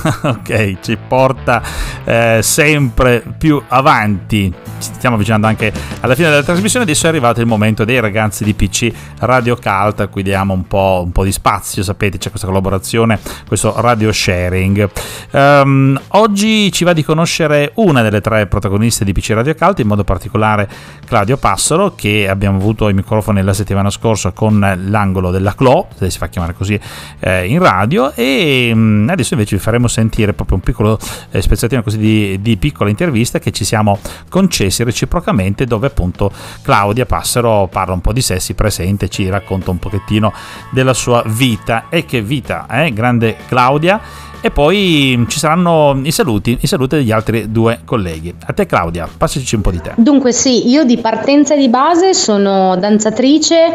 ok, 0.23 0.79
ci 0.81 0.97
porta 1.07 1.61
eh, 2.03 2.39
sempre 2.41 3.23
più 3.37 3.61
avanti 3.67 4.53
ci 4.79 4.93
stiamo 4.93 5.15
avvicinando 5.15 5.47
anche 5.47 5.71
alla 6.01 6.15
fine 6.15 6.29
della 6.29 6.43
trasmissione, 6.43 6.85
adesso 6.85 7.05
è 7.05 7.09
arrivato 7.09 7.41
il 7.41 7.47
momento 7.47 7.83
dei 7.83 7.99
ragazzi 7.99 8.43
di 8.43 8.53
PC 8.53 8.91
Radio 9.19 9.55
Cult, 9.55 9.99
a 9.99 10.07
cui 10.07 10.23
diamo 10.23 10.53
un 10.53 10.67
po', 10.67 11.01
un 11.03 11.11
po 11.11 11.23
di 11.23 11.31
spazio, 11.31 11.83
sapete 11.83 12.17
c'è 12.17 12.29
questa 12.29 12.47
collaborazione, 12.47 13.19
questo 13.47 13.73
radio 13.77 14.11
sharing. 14.11 14.89
Um, 15.31 15.99
oggi 16.09 16.71
ci 16.71 16.83
va 16.83 16.93
di 16.93 17.03
conoscere 17.03 17.71
una 17.75 18.01
delle 18.01 18.21
tre 18.21 18.45
protagoniste 18.47 19.03
di 19.03 19.13
PC 19.13 19.31
Radio 19.31 19.55
Cult, 19.55 19.79
in 19.79 19.87
modo 19.87 20.03
particolare 20.03 20.69
Claudio 21.05 21.37
Passaro, 21.37 21.95
che 21.95 22.27
abbiamo 22.29 22.57
avuto 22.57 22.85
ai 22.85 22.93
microfoni 22.93 23.41
la 23.41 23.53
settimana 23.53 23.89
scorsa 23.89 24.31
con 24.31 24.59
l'angolo 24.85 25.31
della 25.31 25.55
Clo, 25.55 25.87
se 25.95 26.09
si 26.09 26.17
fa 26.17 26.27
chiamare 26.27 26.53
così 26.53 26.79
eh, 27.19 27.45
in 27.47 27.59
radio, 27.59 28.11
e 28.13 28.71
um, 28.73 29.07
adesso 29.09 29.33
invece 29.33 29.55
vi 29.55 29.61
faremo 29.61 29.86
sentire 29.87 30.33
proprio 30.33 30.57
un 30.57 30.63
piccolo 30.63 30.99
eh, 31.31 31.41
spezzatino 31.41 31.83
così 31.83 31.97
di, 31.97 32.41
di 32.41 32.57
piccola 32.57 32.89
intervista 32.89 33.39
che 33.39 33.51
ci 33.51 33.65
siamo 33.65 33.99
concessi 34.29 34.83
reciprocamente 34.83 35.65
dove 35.65 35.87
appunto 35.87 36.31
Claudia 36.61 37.05
Passero 37.05 37.67
parla 37.71 37.93
un 37.93 38.01
po' 38.01 38.13
di 38.13 38.21
sé, 38.21 38.39
si 38.39 38.53
presenta 38.53 39.05
e 39.05 39.09
ci 39.09 39.29
racconta 39.29 39.71
un 39.71 39.79
pochettino 39.79 40.33
della 40.71 40.93
sua 40.93 41.23
vita 41.25 41.89
e 41.89 42.05
che 42.05 42.21
vita, 42.21 42.67
eh? 42.69 42.91
grande 42.93 43.37
Claudia 43.47 43.99
e 44.41 44.51
poi 44.51 45.25
ci 45.27 45.39
saranno 45.39 45.99
i 46.03 46.11
saluti, 46.11 46.57
i 46.61 46.67
saluti 46.67 46.97
degli 46.97 47.11
altri 47.11 47.51
due 47.51 47.79
colleghi. 47.83 48.33
A 48.45 48.53
te 48.53 48.65
Claudia, 48.65 49.07
passaci 49.17 49.55
un 49.55 49.61
po' 49.61 49.71
di 49.71 49.81
te. 49.81 49.93
Dunque 49.95 50.31
sì, 50.31 50.69
io 50.69 50.83
di 50.83 50.97
partenza 50.97 51.55
di 51.55 51.69
base 51.69 52.13
sono 52.13 52.75
danzatrice, 52.77 53.71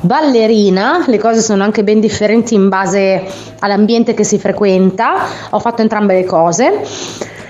ballerina, 0.00 1.04
le 1.06 1.18
cose 1.18 1.40
sono 1.40 1.62
anche 1.62 1.84
ben 1.84 2.00
differenti 2.00 2.54
in 2.54 2.68
base 2.68 3.22
all'ambiente 3.60 4.14
che 4.14 4.24
si 4.24 4.38
frequenta, 4.38 5.26
ho 5.50 5.58
fatto 5.58 5.82
entrambe 5.82 6.14
le 6.14 6.24
cose 6.24 6.84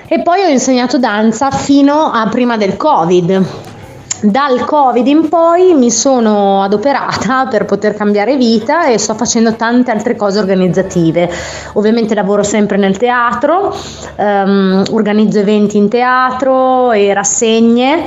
e 0.06 0.22
poi 0.22 0.42
ho 0.42 0.48
insegnato 0.48 0.98
danza 0.98 1.50
fino 1.50 2.10
a 2.10 2.28
prima 2.28 2.56
del 2.56 2.76
Covid. 2.76 3.69
Dal 4.22 4.64
Covid 4.66 5.06
in 5.06 5.30
poi 5.30 5.72
mi 5.72 5.90
sono 5.90 6.62
adoperata 6.62 7.46
per 7.50 7.64
poter 7.64 7.94
cambiare 7.94 8.37
vita 8.37 8.87
e 8.87 8.98
sto 8.98 9.14
facendo 9.14 9.54
tante 9.54 9.90
altre 9.90 10.14
cose 10.14 10.38
organizzative. 10.38 11.30
Ovviamente 11.74 12.14
lavoro 12.14 12.42
sempre 12.42 12.76
nel 12.76 12.98
teatro, 12.98 13.74
um, 14.16 14.83
organizzo 14.90 15.38
eventi 15.38 15.78
in 15.78 15.88
teatro 15.88 16.92
e 16.92 17.14
rassegne 17.14 18.04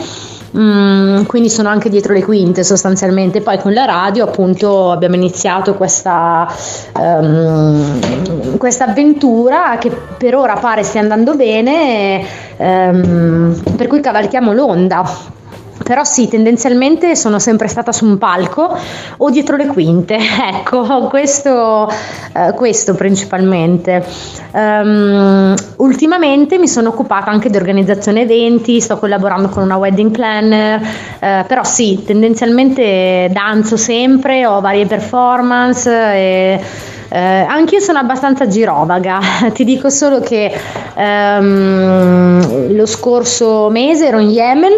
Mm, 0.56 1.24
quindi 1.24 1.50
sono 1.50 1.70
anche 1.70 1.90
dietro 1.90 2.14
le 2.14 2.24
quinte 2.24 2.64
sostanzialmente. 2.64 3.42
Poi 3.42 3.58
con 3.58 3.74
la 3.74 3.86
radio 3.86 4.26
appunto 4.26 4.92
abbiamo 4.92 5.16
iniziato 5.16 5.74
questa, 5.74 6.48
um, 6.96 8.58
questa 8.58 8.86
avventura 8.86 9.78
che 9.80 9.90
per 9.90 10.36
ora 10.36 10.56
pare 10.58 10.84
stia 10.84 11.02
andando 11.02 11.36
bene, 11.36 12.24
ehm, 12.58 13.64
per 13.76 13.88
cui 13.88 14.00
cavalchiamo 14.00 14.54
l'onda. 14.54 15.42
Però 15.84 16.04
sì, 16.06 16.30
tendenzialmente 16.30 17.16
sono 17.16 17.40
sempre 17.40 17.68
stata 17.68 17.92
su 17.92 18.06
un 18.06 18.18
palco 18.18 18.78
o 19.18 19.30
dietro 19.30 19.58
le 19.58 19.68
quinte, 19.68 20.18
ecco, 20.52 21.08
questo, 21.10 21.90
eh, 22.34 22.54
questo 22.56 22.96
principalmente. 22.96 24.06
Um, 24.52 25.54
ultimamente 25.78 26.58
mi 26.58 26.68
sono 26.68 26.90
occupata 26.90 27.32
anche 27.32 27.50
di 27.50 27.58
organizzazione 27.58 28.22
eventi, 28.22 28.80
sto 28.80 28.98
collaborando 28.98 29.50
con 29.50 29.64
una 29.64 29.76
wedding 29.76 30.12
planner, 30.12 30.82
eh, 31.20 31.44
però 31.48 31.64
sì, 31.64 32.04
tendenzialmente 32.06 33.30
danzo 33.32 33.76
sempre, 33.76 34.46
ho 34.46 34.62
varie 34.62 34.86
performance 34.86 35.90
e 35.90 36.62
eh, 37.10 37.46
anche 37.48 37.76
io 37.76 37.82
sono 37.82 38.00
abbastanza 38.00 38.48
girovaga, 38.48 39.20
ti 39.54 39.64
dico 39.64 39.90
solo 39.90 40.20
che 40.20 40.52
ehm, 40.96 42.76
lo 42.76 42.86
scorso 42.86 43.70
mese 43.70 44.08
ero 44.08 44.20
in 44.20 44.30
Yemen 44.30 44.74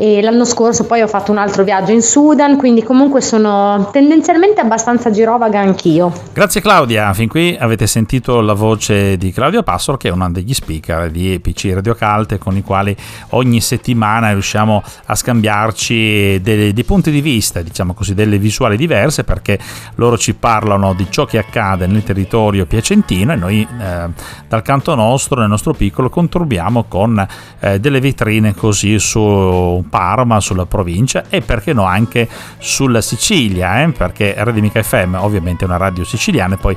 e 0.00 0.22
l'anno 0.22 0.46
scorso 0.46 0.86
poi 0.86 1.02
ho 1.02 1.06
fatto 1.06 1.30
un 1.30 1.36
altro 1.36 1.62
viaggio 1.62 1.92
in 1.92 2.00
Sudan, 2.00 2.56
quindi 2.56 2.82
comunque 2.82 3.20
sono 3.20 3.90
tendenzialmente 3.92 4.62
abbastanza 4.62 5.10
girovaga 5.10 5.60
anch'io. 5.60 6.10
Grazie 6.32 6.62
Claudia, 6.62 7.12
fin 7.12 7.28
qui 7.28 7.54
avete 7.60 7.86
sentito 7.86 8.40
la 8.40 8.54
voce 8.54 9.18
di 9.18 9.30
Claudia 9.30 9.62
Passoro 9.62 9.98
che 9.98 10.08
è 10.08 10.10
uno 10.10 10.30
degli 10.30 10.54
speaker 10.54 11.10
di 11.10 11.38
PC 11.38 11.72
Radio 11.74 11.94
Calte 11.94 12.38
con 12.38 12.56
i 12.56 12.62
quali 12.62 12.96
ogni 13.30 13.60
settimana 13.60 14.30
riusciamo 14.30 14.82
a 15.04 15.14
scambiarci 15.14 16.40
dei, 16.40 16.72
dei 16.72 16.84
punti 16.84 17.10
di 17.10 17.20
vista, 17.20 17.60
diciamo 17.60 17.92
così, 17.92 18.14
delle 18.14 18.38
visuali 18.38 18.78
diverse 18.78 19.22
perché 19.22 19.58
loro 19.96 20.16
ci 20.16 20.32
parlano 20.32 20.94
di 20.94 21.08
ciò 21.10 21.26
che 21.26 21.36
accade 21.36 21.86
nel 21.86 22.04
territorio 22.04 22.64
piacentino 22.64 23.34
e 23.34 23.36
noi 23.36 23.60
eh, 23.60 24.08
dal 24.48 24.62
canto 24.62 24.94
nostro, 24.94 25.40
nel 25.40 25.50
nostro 25.50 25.74
piccolo, 25.74 26.08
contribuiamo 26.08 26.84
con 26.88 27.26
eh, 27.60 27.78
delle 27.78 28.00
vetrine 28.00 28.54
così 28.54 28.98
su 28.98 29.84
Parma, 29.90 30.40
sulla 30.40 30.64
provincia 30.64 31.24
e 31.28 31.42
perché 31.42 31.72
no 31.74 31.84
anche 31.84 32.28
sulla 32.58 33.00
Sicilia, 33.02 33.82
eh? 33.82 33.90
perché 33.90 34.34
Radio 34.38 34.62
Mica 34.62 34.82
FM 34.82 35.16
ovviamente 35.18 35.64
è 35.64 35.68
una 35.68 35.76
radio 35.76 36.04
siciliana 36.04 36.54
e 36.54 36.58
poi 36.58 36.76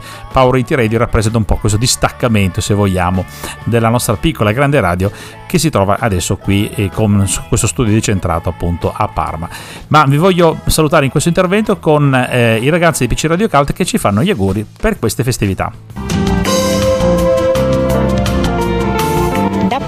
IT 0.57 0.71
Radio 0.71 0.97
rappresenta 0.97 1.37
un 1.37 1.45
po' 1.45 1.55
questo 1.55 1.77
distaccamento, 1.77 2.59
se 2.59 2.73
vogliamo, 2.73 3.23
della 3.63 3.89
nostra 3.89 4.15
piccola 4.15 4.49
e 4.49 4.53
grande 4.53 4.79
radio 4.79 5.11
che 5.53 5.59
si 5.59 5.69
trova 5.69 5.97
adesso 5.99 6.37
qui 6.37 6.67
eh, 6.71 6.89
con 6.89 7.25
questo 7.47 7.67
studio 7.67 7.93
decentrato 7.93 8.49
appunto 8.49 8.91
a 8.91 9.07
Parma. 9.07 9.47
Ma 9.89 10.03
vi 10.05 10.17
voglio 10.17 10.59
salutare 10.65 11.05
in 11.05 11.11
questo 11.11 11.29
intervento 11.29 11.77
con 11.77 12.13
eh, 12.13 12.57
i 12.57 12.69
ragazzi 12.69 13.05
di 13.05 13.13
PC 13.13 13.25
Radio 13.25 13.47
Cult 13.47 13.71
che 13.71 13.85
ci 13.85 13.99
fanno 13.99 14.23
gli 14.23 14.31
auguri 14.31 14.65
per 14.79 14.97
queste 14.97 15.23
festività. 15.23 15.71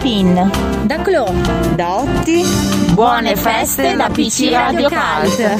Da 0.05 0.11
PIN, 0.11 0.51
da 0.83 1.01
Clo, 1.01 1.33
da 1.73 1.95
Otti, 1.95 2.45
buone 2.91 3.35
feste 3.35 3.95
da 3.95 4.07
PC 4.11 4.51
Radio 4.51 4.87
Cult. 4.87 5.55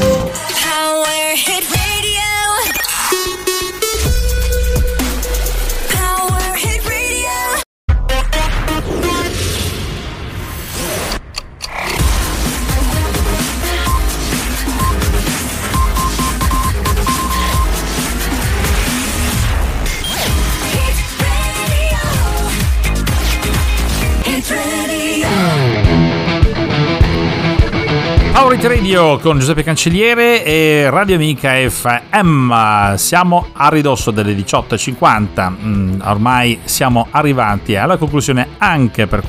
Power 28.46 28.62
Radio 28.62 29.18
con 29.18 29.40
Giuseppe 29.40 29.64
Cancelliere 29.64 30.46
e 30.46 30.88
Radio 30.92 31.16
Amica 31.16 31.54
FM. 31.68 32.94
Siamo 32.94 33.48
a 33.54 33.70
ridosso 33.70 34.12
delle 34.12 34.36
18.50. 34.36 35.52
Mm, 35.52 36.02
ormai 36.04 36.60
siamo 36.64 37.08
arrivati 37.10 37.76
alla 37.76 37.98
conclusione 37.98 38.50
anche 38.60 39.08
per, 39.08 39.24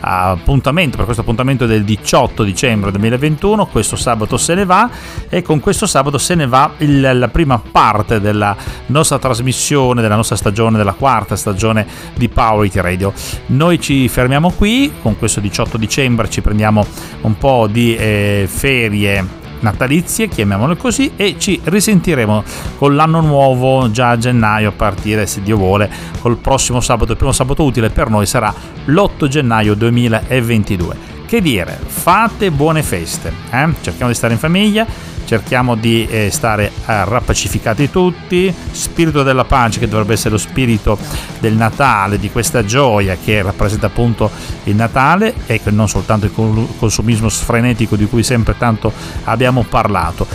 appuntamento, 0.00 0.96
per 0.96 1.04
questo 1.04 1.20
appuntamento 1.20 1.66
del 1.66 1.84
18 1.84 2.44
dicembre 2.44 2.90
2021. 2.92 3.66
Questo 3.66 3.94
sabato 3.94 4.38
se 4.38 4.54
ne 4.54 4.64
va 4.64 4.88
e 5.28 5.42
con 5.42 5.60
questo 5.60 5.84
sabato 5.84 6.16
se 6.16 6.34
ne 6.34 6.46
va 6.46 6.70
il, 6.78 7.10
la 7.12 7.28
prima 7.28 7.60
parte 7.60 8.20
della 8.20 8.56
nostra 8.86 9.18
trasmissione, 9.18 10.00
della 10.00 10.16
nostra 10.16 10.36
stagione, 10.36 10.78
della 10.78 10.94
quarta 10.94 11.36
stagione 11.36 11.86
di 12.14 12.30
Power 12.30 12.70
Radio. 12.76 13.12
Noi 13.48 13.78
ci 13.78 14.08
fermiamo 14.08 14.50
qui 14.52 14.94
con 15.02 15.18
questo 15.18 15.40
18 15.40 15.76
dicembre, 15.76 16.30
ci 16.30 16.40
prendiamo 16.40 16.86
un 17.20 17.36
po' 17.36 17.68
di... 17.70 17.94
Eh, 17.94 18.44
ferie 18.46 19.44
natalizie, 19.60 20.28
chiamiamole 20.28 20.76
così, 20.76 21.12
e 21.16 21.36
ci 21.38 21.60
risentiremo 21.62 22.44
con 22.78 22.94
l'anno 22.94 23.20
nuovo 23.20 23.90
già 23.90 24.10
a 24.10 24.18
gennaio 24.18 24.68
a 24.68 24.72
partire, 24.72 25.26
se 25.26 25.42
Dio 25.42 25.56
vuole, 25.56 25.90
col 26.20 26.36
prossimo 26.36 26.80
sabato. 26.80 27.12
Il 27.12 27.18
primo 27.18 27.32
sabato 27.32 27.64
utile 27.64 27.90
per 27.90 28.10
noi 28.10 28.26
sarà 28.26 28.52
l'8 28.84 29.26
gennaio 29.28 29.74
2022. 29.74 31.14
Che 31.26 31.40
dire, 31.40 31.78
fate 31.84 32.50
buone 32.52 32.82
feste, 32.82 33.32
eh? 33.50 33.68
cerchiamo 33.80 34.10
di 34.10 34.16
stare 34.16 34.34
in 34.34 34.38
famiglia, 34.38 34.86
cerchiamo 35.26 35.74
di 35.74 36.06
eh, 36.06 36.30
stare 36.30 36.66
eh, 36.68 37.04
rappacificati 37.04 37.90
tutti, 37.90 38.52
spirito 38.70 39.22
della 39.22 39.44
pace 39.44 39.78
che 39.78 39.88
dovrebbe 39.88 40.14
essere 40.14 40.30
lo 40.30 40.38
spirito 40.38 40.96
del 41.40 41.54
Natale, 41.54 42.18
di 42.18 42.30
questa 42.30 42.64
gioia 42.64 43.16
che 43.22 43.42
rappresenta 43.42 43.86
appunto 43.86 44.30
il 44.64 44.74
Natale 44.74 45.34
e 45.46 45.60
non 45.66 45.88
soltanto 45.88 46.26
il 46.26 46.32
consumismo 46.78 47.28
sfrenetico 47.28 47.96
di 47.96 48.06
cui 48.06 48.22
sempre 48.22 48.56
tanto 48.56 48.92
abbiamo 49.24 49.64
parlato. 49.68 50.26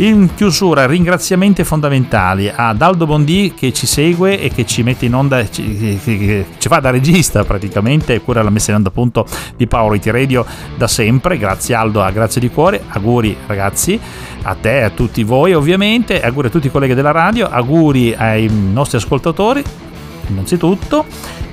In 0.00 0.30
chiusura, 0.34 0.86
ringraziamenti 0.86 1.62
fondamentali 1.62 2.50
ad 2.54 2.80
Aldo 2.80 3.04
Bondi 3.04 3.52
che 3.54 3.70
ci 3.70 3.86
segue 3.86 4.40
e 4.40 4.48
che 4.48 4.64
ci 4.64 4.82
mette 4.82 5.04
in 5.04 5.14
onda, 5.14 5.46
ci, 5.50 6.00
ci 6.56 6.68
fa 6.68 6.80
da 6.80 6.88
regista 6.88 7.44
praticamente, 7.44 8.18
cura 8.22 8.42
la 8.42 8.48
messa 8.48 8.70
in 8.70 8.78
onda 8.78 8.88
appunto 8.88 9.26
di 9.58 9.66
Power 9.66 9.94
IT 9.96 10.06
Radio 10.06 10.46
da 10.74 10.88
sempre. 10.88 11.36
Grazie 11.36 11.74
Aldo, 11.74 12.08
grazie 12.14 12.40
di 12.40 12.48
cuore, 12.48 12.82
auguri 12.88 13.36
ragazzi 13.46 14.00
a 14.42 14.54
te 14.54 14.78
e 14.78 14.82
a 14.82 14.90
tutti 14.90 15.22
voi 15.24 15.52
ovviamente, 15.52 16.20
auguri 16.20 16.48
a 16.48 16.50
tutti 16.50 16.66
i 16.66 16.70
colleghi 16.70 16.94
della 16.94 17.10
radio, 17.10 17.48
auguri 17.48 18.14
ai 18.14 18.48
nostri 18.48 18.98
ascoltatori 18.98 19.62
innanzitutto 20.28 21.04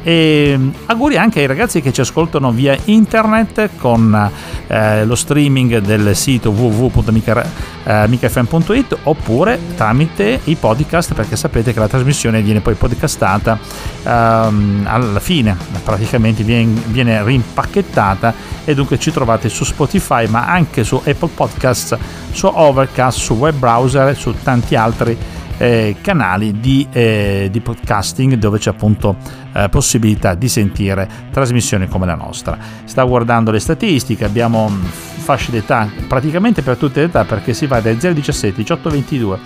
e 0.08 0.56
mm, 0.58 0.70
auguri 0.86 1.18
anche 1.18 1.42
ai 1.42 1.48
ragazzi 1.48 1.82
che 1.82 1.92
ci 1.92 2.00
ascoltano 2.00 2.54
via 2.54 2.78
internet 2.86 3.72
con 3.76 4.32
eh, 4.68 5.04
lo 5.04 5.16
streaming 5.16 5.80
del 5.80 6.16
sito 6.16 6.52
www.micafm.it 6.52 8.92
eh, 8.94 8.98
oppure 9.04 9.60
tramite 9.76 10.40
i 10.46 10.56
podcast 10.56 11.14
perché 11.14 11.36
sapete 11.36 11.74
che 11.74 11.80
la 11.80 11.90
trasmissione 11.90 12.42
viene 12.42 12.62
poi 12.62 12.76
podcastata 12.76 13.60
ehm, 14.04 14.86
alla 14.88 15.20
fine. 15.20 15.58
Praticamente 15.84 16.44
viene, 16.44 16.82
viene 16.86 17.22
rimpacchettata 17.22 18.34
e 18.64 18.74
dunque 18.74 18.98
ci 18.98 19.12
trovate 19.12 19.50
su 19.50 19.66
Spotify 19.66 20.30
ma 20.30 20.48
anche 20.48 20.86
su 20.86 21.02
Apple 21.04 21.32
Podcasts 21.36 21.98
su 22.32 22.46
Overcast 22.46 23.20
su 23.20 23.34
web 23.34 23.56
browser 23.56 24.08
e 24.08 24.16
su 24.16 24.34
tanti 24.42 24.76
altri 24.76 25.18
eh, 25.58 25.96
canali 26.02 26.60
di, 26.60 26.88
eh, 26.92 27.50
di, 27.52 27.60
podcasting 27.60 28.36
dove 28.36 28.60
c'è 28.60 28.70
appunto 28.70 29.16
eh, 29.58 29.70
possibilità 29.70 30.36
di 30.36 30.48
sentire 30.48 31.10
trasmissioni 31.32 31.88
come 31.88 32.06
la 32.06 32.16
nostra. 32.16 32.58
Sta 32.84 33.04
guardando 33.04 33.50
le 33.52 33.60
statistiche, 33.60 34.26
abbiamo 34.26 34.70
mm, 34.70 34.84
fasce 34.84 35.52
d'età 35.52 35.90
praticamente 36.08 36.62
per 36.62 36.78
tutte 36.78 37.00
le 37.00 37.08
età 37.08 37.26
perché 37.26 37.54
si 37.54 37.66
va 37.66 37.80
dai 37.80 37.96
0,17, 37.96 38.54
18, 38.54 38.90
22. 38.90 39.40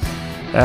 Eh, 0.54 0.60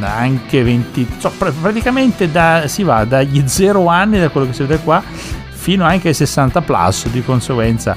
anche 0.00 0.62
20 0.62 1.08
so, 1.16 1.32
praticamente 1.38 2.30
da, 2.30 2.64
si 2.66 2.82
va 2.82 3.06
dagli 3.06 3.42
0 3.46 3.86
anni 3.86 4.20
da 4.20 4.28
quello 4.28 4.48
che 4.48 4.52
si 4.52 4.62
vede 4.64 4.82
qua 4.82 5.02
fino 5.48 5.86
anche 5.86 6.08
ai 6.08 6.14
60 6.14 6.60
plus 6.60 7.08
di 7.08 7.24
conseguenza 7.24 7.96